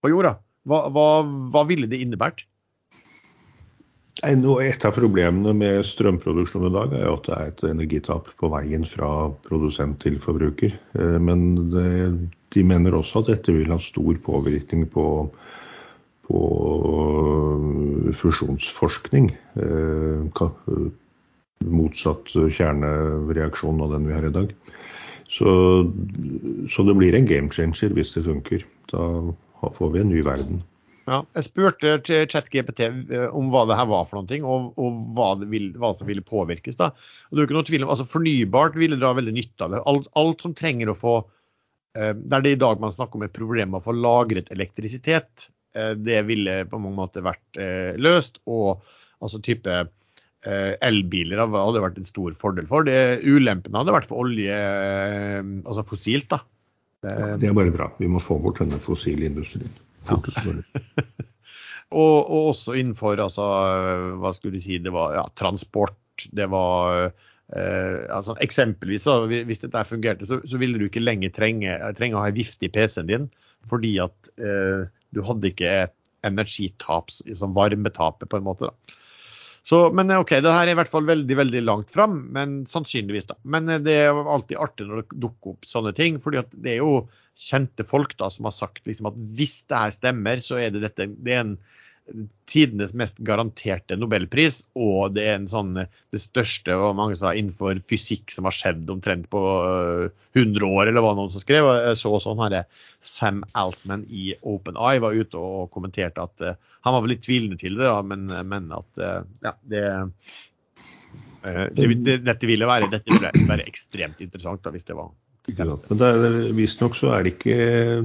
[0.02, 0.36] på jorda.
[0.68, 1.06] Hva, hva,
[1.52, 2.44] hva ville det innebært?
[4.22, 8.50] Et av problemene med strømproduksjon i dag er jo at det er et energitap på
[8.52, 9.08] veien fra
[9.46, 10.74] produsent til forbruker.
[11.00, 11.88] Eh, men det,
[12.54, 15.06] de mener også at dette vil ha stor påvirkning på,
[16.28, 16.42] på
[18.20, 19.32] fusjonsforskning.
[19.56, 20.44] Eh,
[21.72, 24.52] motsatt kjernereaksjon av den vi har i dag.
[25.32, 25.48] Så,
[26.68, 28.66] så, det blir en game changer hvis det funker.
[28.92, 29.08] Da
[29.70, 30.62] får vi en ny verden.
[31.06, 31.96] Ja, jeg spurte
[32.30, 36.10] ChatGPT eh, om hva det her var for noe, og, og hva, vil, hva, som
[36.10, 36.78] ville påvirkes.
[36.78, 36.92] da.
[37.30, 39.82] Og det er ikke noe tvil om, altså Fornybart ville dra veldig nytte av det.
[39.92, 41.16] Alt, alt som trenger å få
[41.98, 45.94] eh, Der det i dag man snakker om et problem å få lagret elektrisitet, eh,
[45.98, 47.62] det ville på mange måter vært
[47.98, 48.38] løst.
[48.46, 48.82] Og
[49.22, 49.82] altså type
[50.46, 52.86] eh, elbiler hadde vært en stor fordel for.
[52.88, 56.28] Det, ulempen hadde vært for olje, eh, altså fossilt.
[56.32, 56.42] da.
[57.02, 57.88] Ja, det er bare bra.
[57.98, 59.70] Vi må få bort denne fossile industrien.
[60.06, 60.62] Fortest mulig.
[62.02, 63.46] og, og, også innenfor altså,
[64.22, 65.98] hva skulle du si, det var ja, transport,
[66.36, 71.34] det var eh, altså, Eksempelvis, så, hvis dette fungerte, så, så, ville du ikke lenger
[71.34, 73.28] trenge, trenge å ha vift i PC-en din,
[73.70, 75.74] fordi at eh, du hadde ikke
[76.26, 78.70] energitap, som varmetapet, på en måte.
[78.70, 79.01] da.
[79.62, 83.28] Så, men OK, det her er i hvert fall veldig veldig langt fram, men sannsynligvis.
[83.30, 83.36] da.
[83.46, 86.18] Men eh, det er alltid artig når det dukker opp sånne ting.
[86.22, 87.04] fordi det er jo
[87.38, 90.82] kjente folk da som har sagt liksom, at hvis det her stemmer, så er det
[90.84, 91.54] dette det er en
[92.50, 97.80] tidenes mest garanterte nobelpris, og det er en sånn, det største hva mange sa, innenfor
[97.88, 99.42] fysikk som har skjedd omtrent på
[100.34, 101.68] 100 år, eller hva noen som skrev.
[101.86, 102.58] Jeg så sånn her,
[103.06, 107.24] Sam Altman i Open Eye var ute og kommenterte at uh, han var vel litt
[107.24, 109.84] tvilende til det, da, men, men at uh, ja, det,
[111.46, 115.12] uh, det, det, dette ville være, dette ville være ekstremt interessant da, hvis det var
[116.54, 117.54] Visstnok så er det ikke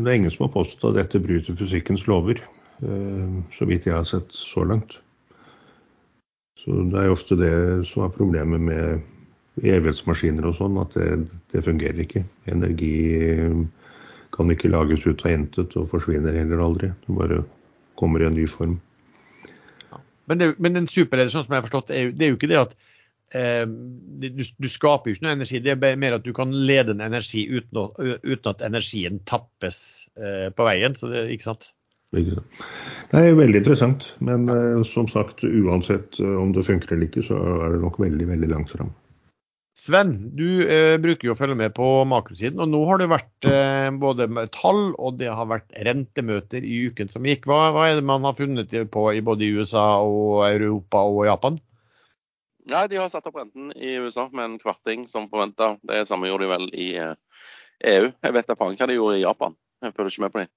[0.01, 2.41] det er ingen som har påstått at dette bryter fysikkens lover.
[2.77, 4.99] Så vidt jeg har sett så langt.
[6.61, 7.53] Så Det er jo ofte det
[7.89, 11.07] som er problemet med evighetsmaskiner og sånn, at det,
[11.53, 12.25] det fungerer ikke.
[12.51, 12.97] Energi
[14.35, 16.91] kan ikke lages ut av intet og forsvinner heller aldri.
[17.05, 17.39] Det bare
[17.97, 18.77] kommer i en ny form.
[20.27, 22.51] Men, det, men en superleder, sånn som jeg har forstått, er det er jo ikke
[22.51, 22.75] det at
[23.37, 25.61] eh, du, du, skaper jo ikke noe energi.
[25.63, 27.87] Det er mer at du kan lede en energi uten, å,
[28.27, 29.79] uten at energien tappes
[30.19, 30.97] eh, på veien.
[30.99, 31.71] Så det, ikke sant?
[32.21, 32.61] Ikke sant.
[33.11, 34.07] Det er veldig interessant.
[34.19, 37.99] Men eh, som sagt, uansett eh, om det funker eller ikke, så er det nok
[38.03, 38.91] veldig, veldig langt fram.
[39.77, 42.59] Sven, du eh, bruker jo å følge med på makrosiden.
[42.63, 44.25] og Nå har det vært eh, både
[44.55, 47.45] tall og det har vært rentemøter i uken som gikk.
[47.45, 51.61] Hva, hva, er det man har funnet på i både USA og Europa og Japan?
[52.67, 55.75] Ja, De har satt opp renten i USA med en kvarting som forventa.
[55.85, 57.13] Det samme gjorde de vel i eh,
[57.93, 58.09] EU.
[58.09, 59.55] Jeg vet da faen hva de gjorde i Japan.
[59.85, 60.55] Jeg følger ikke med på dem.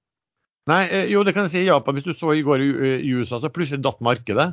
[0.68, 1.96] Nei, eh, jo det kan jeg si i Japan.
[1.96, 4.52] Hvis du så i går i, i USA, så plutselig datt markedet.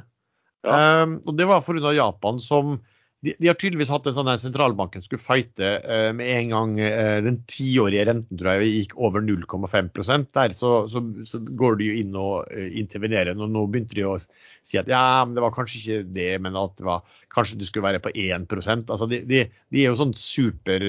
[0.66, 1.04] Ja.
[1.04, 1.92] Um, og Det var pga.
[1.96, 2.78] Japan som
[3.26, 6.74] de, de, har tydeligvis hatt en sånn der sentralbanken skulle fighte uh, med en gang
[6.78, 11.88] uh, den tiårige renten tror jeg gikk over 0,5 Der så, så, så, går de
[11.90, 13.34] jo inn og uh, intervenerer.
[13.34, 16.60] Og nå begynte de å si at ja, men det var kanskje ikke det, men
[16.60, 20.00] at det var, kanskje det skulle være på 1 altså de, de, de er jo
[20.00, 20.84] sånn super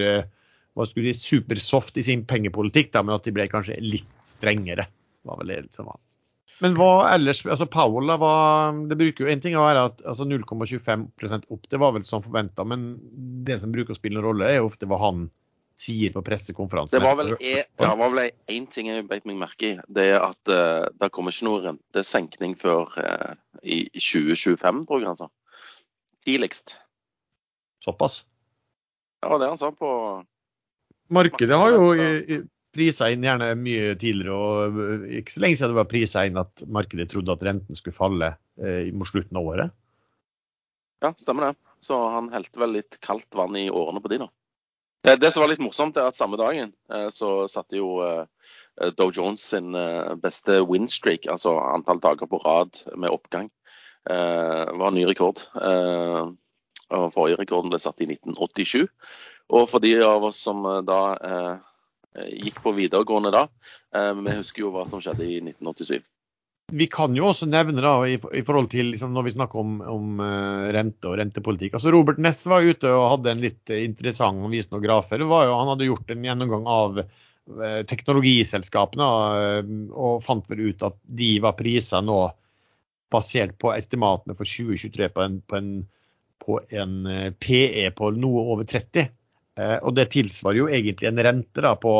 [0.78, 4.86] hva skulle de, supersoft i sin pengepolitikk, da, men at de ble kanskje litt strengere.
[5.28, 6.00] Var vel det som var.
[6.58, 8.32] Men hva ellers, altså Powell, da, hva,
[8.90, 12.24] det bruker jo en ting å være at altså 0,25% opp, det var vel som
[12.24, 12.64] forventa.
[12.66, 12.88] Men
[13.46, 15.28] det som bruker å spille en rolle, er jo ofte hva han
[15.78, 16.98] sier på pressekonferansen.
[16.98, 19.74] Det var vel, én ting jeg beit meg merke i.
[19.86, 25.10] Det er at uh, det kommer ikke noe rentesenkning før uh, i 2025, tror jeg
[25.12, 25.30] han sa.
[26.26, 26.74] Tidligst.
[27.86, 28.24] Såpass?
[29.22, 29.92] Ja, det han sa på
[31.14, 32.42] Markedet har jo i,
[32.74, 34.36] prisa inn gjerne mye tidligere.
[34.36, 37.78] og eh, Ikke så lenge siden det var prisa inn at markedet trodde at renten
[37.78, 39.76] skulle falle eh, mot slutten av året.
[41.04, 41.54] Ja, stemmer det.
[41.80, 44.32] Så han helte vel litt kaldt vann i årene på de, da.
[45.06, 48.26] Det, det som var litt morsomt, er at samme dagen eh, så satte jo eh,
[48.98, 53.46] Dow Jones sin eh, beste winstreak, altså antall dager på rad med oppgang,
[54.10, 55.44] eh, var ny rekord.
[56.88, 58.88] og Forrige rekorden ble satt i 1987.
[59.54, 61.00] Og for de av oss som da
[61.48, 61.56] Eh,
[62.26, 63.46] gikk på videregående da.
[63.94, 66.00] Eh, vi husker jo hva som skjedde i 1987.
[66.78, 70.18] Vi kan jo også nevne da, i, forhold til liksom, når vi snakker om, om
[70.20, 71.78] uh, rente og rentepolitikk.
[71.78, 75.24] altså Robert Ness var ute og hadde en litt interessant og visende grafer.
[75.24, 77.00] Han hadde gjort en gjennomgang av
[77.88, 79.06] teknologiselskapene
[79.96, 82.18] og fant vel ut at de var priser nå
[83.08, 85.70] basert på estimatene for 2023 på en, på en,
[86.44, 86.98] på en
[87.40, 89.08] PE på noe over 30.
[89.58, 91.92] Eh, og det tilsvarer jo egentlig en rente da, på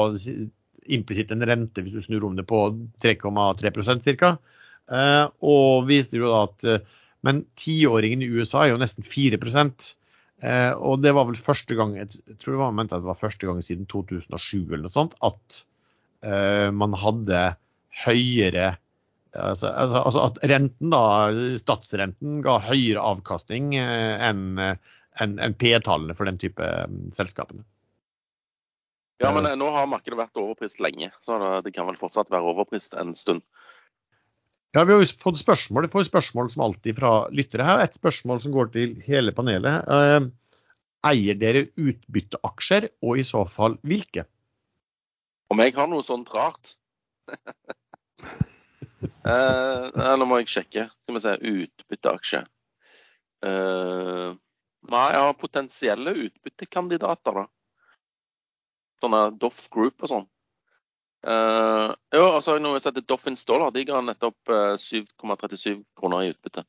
[0.88, 2.62] implisitt en rente, hvis du snur om det, på
[3.02, 4.32] 3,3 ca.
[4.88, 9.94] Eh, og viser jo da at eh, Men tiåringen i USA er jo nesten 4%
[10.38, 13.48] og det var vel første gang jeg tror det var, mente at det var første
[13.48, 15.56] gang siden 2007 eller noe sånt, at
[16.78, 17.40] man hadde
[18.04, 18.68] høyere
[19.34, 21.02] altså, altså, altså, at renten da,
[21.58, 24.62] statsrenten ga høyere avkastning enn
[25.22, 27.64] enn en P-tallene for den type um, selskapene.
[29.18, 32.52] Ja, men eh, nå har markedet vært overprist lenge, så det kan vel fortsatt være
[32.52, 33.42] overprist en stund.
[34.76, 37.81] Ja, Vi har jo fått spørsmål vi får spørsmål som alltid fra lyttere her.
[37.83, 39.88] Et spørsmål som går til hele panelet.
[39.88, 40.28] Eh,
[41.09, 44.26] eier dere utbytteaksjer, og i så fall hvilke?
[45.48, 46.74] Om jeg har noe sånt rart?
[49.24, 50.88] eh, nå må jeg sjekke.
[51.02, 51.35] Skal vi se.
[51.54, 52.44] Utbytteaksje.
[53.38, 54.35] Uh,
[54.92, 57.46] nei, jeg har potensielle utbyttekandidater, da.
[59.03, 60.27] Sånne Doff Group og sånn.
[61.27, 63.72] Uh, jo, og så har jeg noe som heter Doff Installer.
[63.74, 66.64] De ga nettopp uh, 7,37 kroner i utbytte.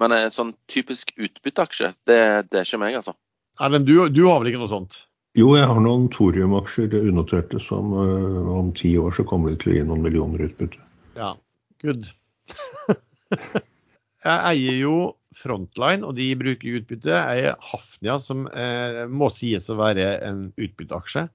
[0.00, 3.14] Men en sånn typisk utbytteaksje, det, det, er ikke meg, altså.
[3.60, 5.04] Erlend, du, du, har vel ikke noe sånt?
[5.38, 9.74] Jo, jeg har noen thoriumaksjer unoterte som uh, om ti år så kommer de til
[9.74, 10.80] å gi noen millioner utbytte.
[11.18, 11.34] Ja,
[11.84, 12.08] good.
[14.26, 14.96] jeg eier jo
[15.40, 17.16] Frontline, og de bruker utbytte.
[17.16, 21.28] er Hafnia, som eh, må sies å være en utbytteaksje.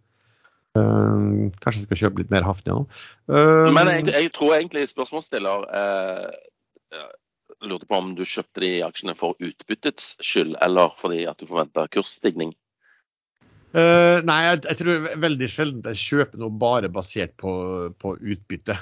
[0.75, 2.81] Uh, kanskje jeg skal kjøpe litt mer Hafnia nå.
[3.31, 7.05] Uh, Men jeg, jeg, tror egentlig spørsmålsstiller uh,
[7.63, 11.87] lurte på om du kjøpte de aksjene for utbyttets skyld, eller fordi at du forventa
[11.93, 12.51] kursstigning?
[13.75, 17.55] Uh, nei, jeg, jeg, tror veldig sjelden jeg kjøper noe bare basert på,
[17.99, 18.77] på utbytte.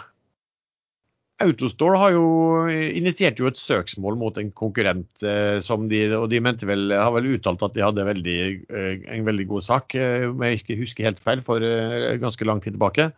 [1.44, 2.26] Autostore har jo
[2.72, 7.12] initiert jo et søksmål mot en konkurrent, eh, som de, og de mente vel, har
[7.16, 8.38] vel uttalt at de hadde veldig,
[8.70, 12.48] eh, en veldig god sak, eh, om jeg ikke husker helt feil, for eh, ganske
[12.48, 13.10] lang tid tilbake.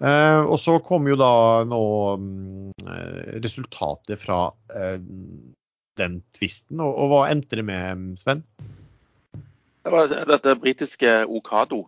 [0.00, 1.32] Eh, og så kom jo da
[1.68, 1.84] nå
[2.88, 4.42] eh, resultatet fra
[6.00, 8.44] den tvisten, og, og, hva endte det med, Sven?
[9.80, 11.86] Det var dette britiske Okado.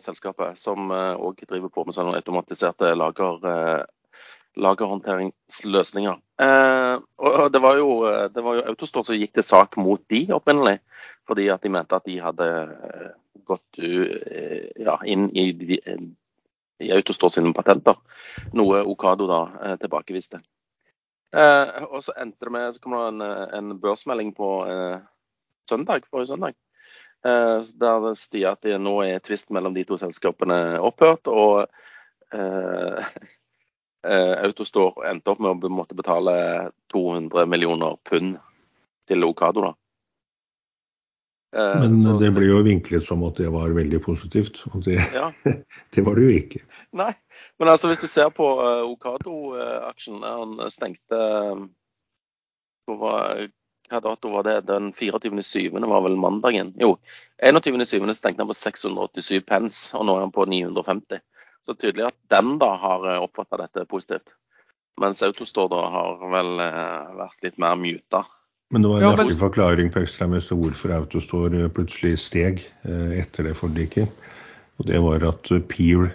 [0.00, 3.42] selskapet som òg driver på med sånne automatiserte lager,
[4.60, 6.18] lagerhåndteringsløsninger.
[6.42, 10.24] Eh, og det var, jo, det var jo Autostore som gikk til sak mot de
[10.34, 10.78] opprinnelig,
[11.28, 13.12] fordi at de mente at de hadde eh,
[13.44, 15.50] gått uh, ja, inn i,
[16.80, 17.98] i Autostore sine patenter,
[18.56, 20.40] noe Okado da eh, tilbakeviste.
[21.34, 23.22] Eh, og så endte det med så kom det en,
[23.58, 24.98] en børsmelding på eh,
[25.70, 26.56] søndag, forrige søndag.
[27.26, 31.26] Eh, der det stier at det nå er tvist mellom de to selskapene opphørt.
[31.26, 31.66] og
[32.34, 33.16] eh,
[34.04, 36.34] Autostore endte opp med å måtte betale
[36.92, 38.36] 200 millioner pund
[39.08, 39.72] til Okado, da.
[41.54, 44.98] Eh, Men så, det ble jo vinklet som at det var veldig positivt, og det,
[45.14, 45.28] ja.
[45.94, 46.62] det var det jo ikke.
[46.98, 47.12] Nei,
[47.62, 51.20] men altså hvis du ser på uh, Ocado-aksjen, han stengte
[52.90, 53.44] var,
[53.88, 54.56] Hva dato var det?
[54.66, 55.70] Den 24.7.
[55.78, 56.72] var vel mandagen?
[56.80, 56.96] Jo,
[57.38, 58.02] 21.7.
[58.16, 61.22] stengte han på 687 pence, og nå er han på 950.
[61.64, 64.34] Så tydelig at den da har eh, oppfatta dette positivt.
[65.00, 68.24] Mens Autostore da har vel eh, vært litt mer muta.
[68.72, 69.38] Men det var en ja, men...
[69.38, 74.28] forklaring på ekstramester hvorfor Autostore plutselig steg eh, etter det forliket.
[74.80, 76.12] Og det var at Peer,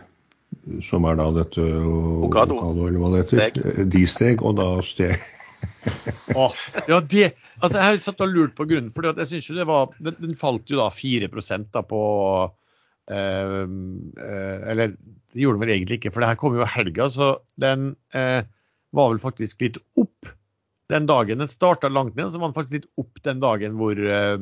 [0.84, 3.84] som er da dette Okado, eller hva det heter, steg.
[3.94, 5.20] de steg, og da steg
[6.40, 6.56] oh,
[6.88, 8.92] ja, det, altså Jeg har satt og lurt på grunnen.
[8.96, 11.28] for jeg synes jo det var, den, den falt jo da 4
[11.74, 12.02] da på
[13.10, 14.96] eh, Eller
[15.30, 18.42] det gjorde den vel egentlig ikke, for det her kom jo helga, så den eh,
[18.96, 20.32] var vel faktisk litt opp
[20.90, 21.44] den dagen.
[21.44, 24.40] Den starta langt ned, så var den faktisk litt opp den dagen hvor, eh,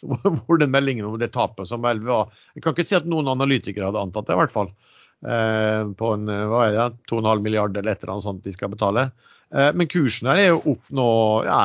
[0.46, 3.28] hvor den meldingen om det tapet som vel var Jeg kan ikke si at noen
[3.28, 4.72] analytikere hadde antatt det, i hvert fall.
[5.20, 8.72] Eh, på en hva er det, 2,5 milliarder eller et eller annet sånt de skal
[8.72, 9.10] betale.
[9.54, 11.08] Eh, men kursen her er jo opp nå
[11.46, 11.60] ja,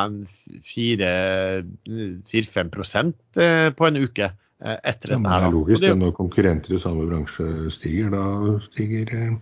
[0.66, 4.30] 4-5 eh, på en uke.
[4.64, 5.28] Eh, etter dette.
[5.28, 5.42] her.
[5.44, 9.34] Det er logisk det, når konkurrenter i samme bransje stiger, da stiger eh,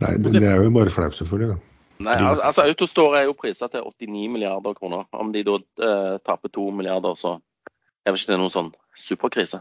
[0.00, 1.52] Nei, det, det, er jo bare flaut, selvfølgelig.
[1.52, 1.74] da.
[2.04, 5.04] Nei, altså Autostore er jo prisa til 89 milliarder kroner.
[5.12, 7.36] Om de da eh, taper 2 milliarder, så
[7.68, 9.60] er vel ikke det noen sånn superkrise.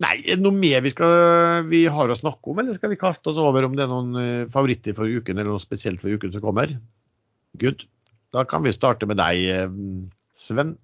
[0.00, 3.00] Nei, er det noe mer vi, skal, vi har å snakke om, eller skal vi
[3.00, 6.16] kaste oss over om det er noen eh, favoritter for uken, eller noe spesielt for
[6.16, 6.72] uken som kommer?
[7.60, 7.84] Good.
[8.32, 9.68] Da kan vi starte med deg,
[10.38, 10.78] Sven.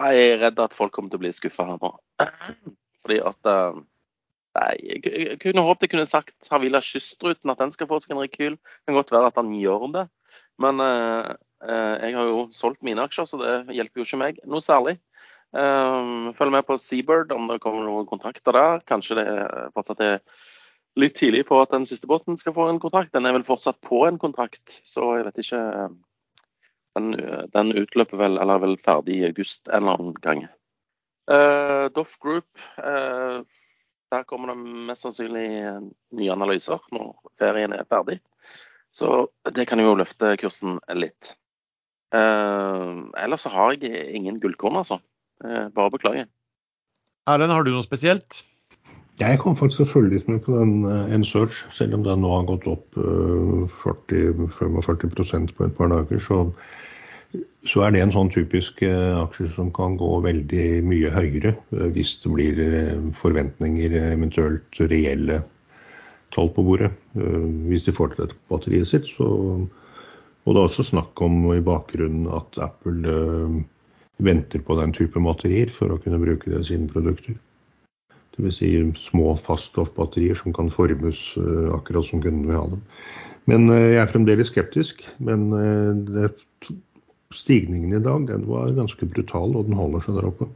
[0.00, 1.90] Jeg er redd at folk kommer til å bli skuffa her nå.
[3.04, 3.80] Fordi at eh,
[4.52, 8.20] Nei, jeg kunne håpet jeg kunne sagt Havila Kystruten at den skal få seg en
[8.20, 8.58] rekyl.
[8.60, 10.02] Det kan godt være at han gjør det.
[10.60, 11.32] Men uh,
[11.64, 14.98] uh, jeg har jo solgt mine aksjer, så det hjelper jo ikke meg noe særlig.
[15.56, 18.84] Um, følg med på Seabird om det kommer noen kontrakter der.
[18.88, 19.26] Kanskje det
[19.72, 20.20] fortsatt er
[21.00, 23.12] litt tidlig på at den siste båten skal få en kontrakt.
[23.16, 25.62] Den er vel fortsatt på en kontrakt, så jeg vet ikke
[26.98, 27.12] den,
[27.54, 30.44] den, utløper vel, eller er vel ferdig i august en eller annen gang.
[31.30, 33.40] Uh, Doff Group, uh,
[34.12, 34.58] der kommer det
[34.90, 35.46] mest sannsynlig
[36.12, 38.18] nye analyser når ferien er ferdig.
[38.92, 41.32] Så det kan jo løfte kursen litt.
[42.12, 45.00] Uh, ellers så har jeg ingen gullkorn, altså.
[45.42, 46.28] Uh, bare beklager.
[47.30, 48.42] Erlend, har du noe spesielt?
[49.22, 52.30] Jeg kom faktisk til følge litt med på den en search, selv om den nå
[52.32, 52.96] har gått opp
[53.70, 56.18] 40-45% på et par dager.
[56.22, 56.36] Så
[57.68, 61.88] så er det en sånn typisk eh, aksje som kan gå veldig mye høyere eh,
[61.94, 65.42] hvis det blir eh, forventninger, eventuelt reelle
[66.32, 66.88] tall på bordet.
[67.68, 69.26] Hvis de får til dette batteriet sitt, så,
[70.42, 73.12] Og det er også snakk om i bakgrunnen at Apple
[74.16, 77.36] venter på den type batterier for å kunne bruke det i sine produkter.
[78.36, 78.60] Dvs.
[78.60, 78.70] Si
[79.08, 82.82] små faststoffbatterier som kan formes øh, akkurat som kunden vil ha dem.
[83.50, 85.04] Men øh, jeg er fremdeles skeptisk.
[85.18, 85.50] Men
[86.08, 86.32] det,
[87.32, 90.50] stigningen i dag den var ganske brutal, og den holder seg der oppe.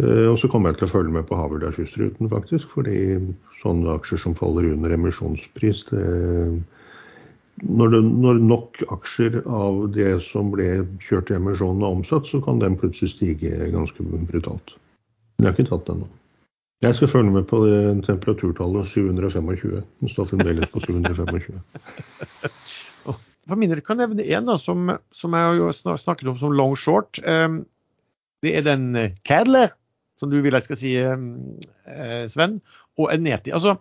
[0.00, 2.70] Og så kommer jeg til å følge med på Haverdal kystruten, faktisk.
[2.72, 3.18] Fordi
[3.60, 6.04] sånne aksjer som faller under emisjonspris, det
[7.62, 12.40] når, det, når, nok aksjer av det som ble kjørt i emisjonen er omsatt, så
[12.44, 14.76] kan den plutselig stige ganske brutalt.
[15.40, 16.08] Jeg har ikke tatt ennå.
[16.84, 19.82] Jeg skal følge med på det temperaturtallet 725.
[20.00, 21.58] Den står fremdeles på 725.
[23.50, 26.76] For min del kan jeg nevne én som, som, jeg har snakket om som long
[26.78, 27.18] short.
[27.24, 27.64] Ehm,
[28.44, 28.94] det er den
[29.26, 29.74] Cadler,
[30.20, 32.60] som du vil jeg skal si, eh, Sven,
[33.00, 33.52] og Eneti.
[33.56, 33.76] Altså,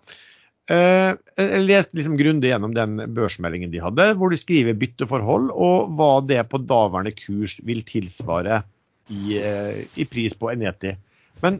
[0.69, 5.95] Eh, jeg leste liksom grundig gjennom den børsmeldingen de hadde, hvor de skriver bytteforhold og
[5.97, 8.61] hva det på daværende kurs vil tilsvare
[9.09, 10.93] i, eh, i pris på Eneti.
[11.43, 11.59] Men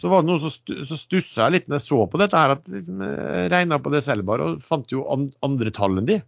[0.00, 2.68] så var det noe som stussa jeg litt når jeg så på dette, her, at
[2.72, 6.20] liksom, jeg regna på det selv bare og fant jo andre tall enn de.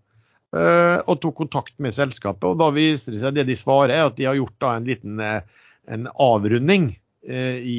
[0.53, 4.11] Eh, og tok kontakt med selskapet, og da viser det seg det de svarer, er
[4.11, 6.93] at de har gjort da en liten en avrunding
[7.23, 7.79] i,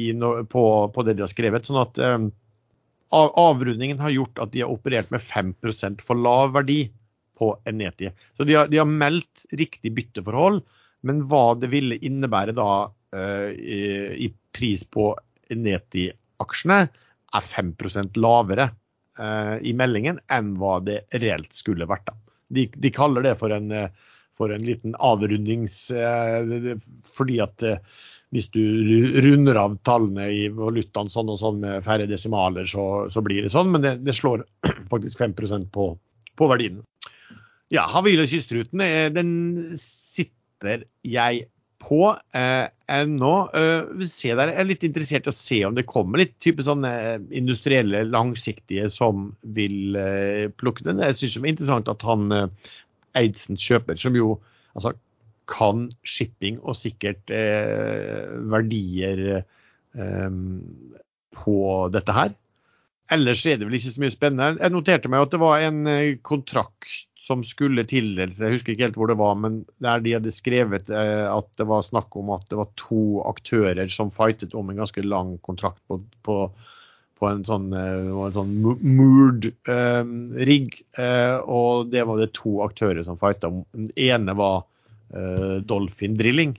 [0.50, 1.66] på, på, det de har skrevet.
[1.68, 1.98] sånn at
[3.14, 6.88] avrundingen har gjort at de har operert med 5% for lav verdi
[7.38, 8.10] på Eneti.
[8.36, 10.62] Så de har, de har, meldt riktig bytteforhold,
[11.04, 12.68] men hva det ville innebære da
[13.14, 13.80] i,
[14.26, 15.12] i, pris på
[15.54, 16.78] Neti-aksjene
[17.34, 17.74] er 5
[18.22, 18.68] lavere
[19.18, 22.10] uh, i meldingen enn hva det reelt skulle vært.
[22.54, 23.70] De, de kaller det for en,
[24.38, 25.78] for en liten avrundings...
[27.14, 27.64] Fordi at
[28.34, 28.62] hvis du
[29.22, 33.52] runder av tallene i valutaen sånn og sånn med færre desimaler, så, så blir det
[33.54, 33.70] sånn.
[33.70, 34.42] Men det, det slår
[34.92, 35.92] faktisk 5% på,
[36.34, 36.80] på verdien.
[37.72, 39.30] Ja, Havila kystruten, eh, den
[39.80, 41.46] sitter jeg
[41.84, 42.00] på
[42.36, 43.32] eh, ennå.
[43.56, 46.92] Eh, jeg er litt interessert i å se om det kommer litt type sånne
[47.34, 51.02] industrielle, langsiktige som vil eh, plukke den.
[51.04, 52.70] Jeg syns det er interessant at han eh,
[53.20, 54.38] Eidsen kjøper, som jo
[54.74, 54.94] altså
[55.50, 60.38] kan shipping og sikkert eh, verdier eh,
[61.34, 61.58] på
[61.92, 62.34] dette her.
[63.12, 64.62] Ellers er det vel ikke så mye spennende.
[64.62, 68.88] Jeg noterte meg at det var en eh, kontrakt som skulle tildeles, jeg husker ikke
[68.88, 72.34] helt hvor det var, men der de hadde skrevet eh, at det var snakk om
[72.34, 76.36] at det var to aktører som fightet om en ganske lang kontrakt på, på,
[77.20, 80.04] på en sånn, uh, sånn moored uh,
[80.50, 80.76] rigg.
[80.98, 83.64] Uh, og det var det to aktører som fighta om.
[83.72, 84.64] Den ene var
[85.62, 86.56] Dolphin Drilling.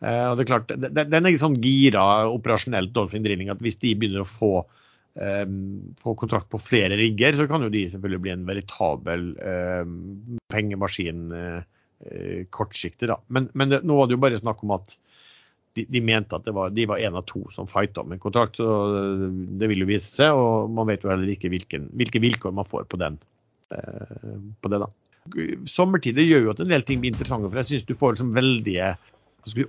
[0.00, 2.02] Og det er klart, Den er ikke sånn gira
[2.32, 4.52] operasjonelt Dolphin Drilling at hvis de begynner å få,
[6.00, 9.98] få kontrakt på flere rigger, så kan jo de selvfølgelig bli en veritabel um,
[10.52, 13.10] pengemaskin uh, kortsiktig.
[13.10, 13.18] da.
[13.28, 14.96] Men, men det, nå var det jo bare snakk om at
[15.76, 18.56] de, de mente at var, de var en av to som fighta om en kontrakt.
[18.58, 18.70] så
[19.60, 22.68] Det vil jo vise seg, og man vet jo heller ikke hvilken, hvilke vilkår man
[22.68, 23.20] får på den.
[23.70, 24.88] på det da
[25.68, 27.50] sommertider gjør jo at en del ting blir interessante.
[27.50, 28.94] For jeg syns du får liksom veldige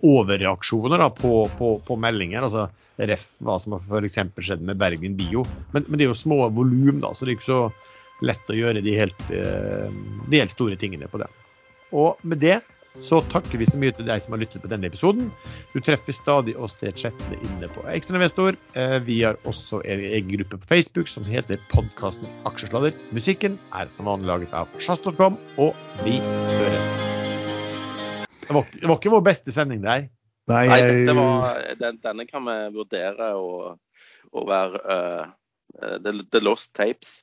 [0.01, 2.47] overreaksjoner da, på, på, på, meldinger.
[2.47, 2.69] altså
[3.01, 4.19] Ref hva som har f.eks.
[4.45, 5.45] skjedd med Bergen Bio.
[5.71, 7.61] Men, men, det er jo små volum, så det er ikke så
[8.21, 9.87] lett å gjøre de helt, eh,
[10.29, 11.29] de helt store tingene på det.
[11.97, 12.59] Og med det
[12.99, 15.29] så takker vi så mye til deg som har lyttet på denne episoden.
[15.71, 18.57] Du treffer stadig oss til chattene inne på Ekstrainvestor.
[18.75, 22.95] Eh, vi har også en egen gruppe på Facebook som heter podkasten Aksjesladder.
[23.15, 27.10] Musikken er som vanlig laget av sjazz.com, og vi høres.
[28.41, 30.07] Det var, det var, ikke vår beste sending der.
[30.49, 33.75] Nei, Nei det, var, den, denne kan vi vurdere å
[34.47, 35.29] være uh,
[36.01, 37.21] the, the, Lost Tapes.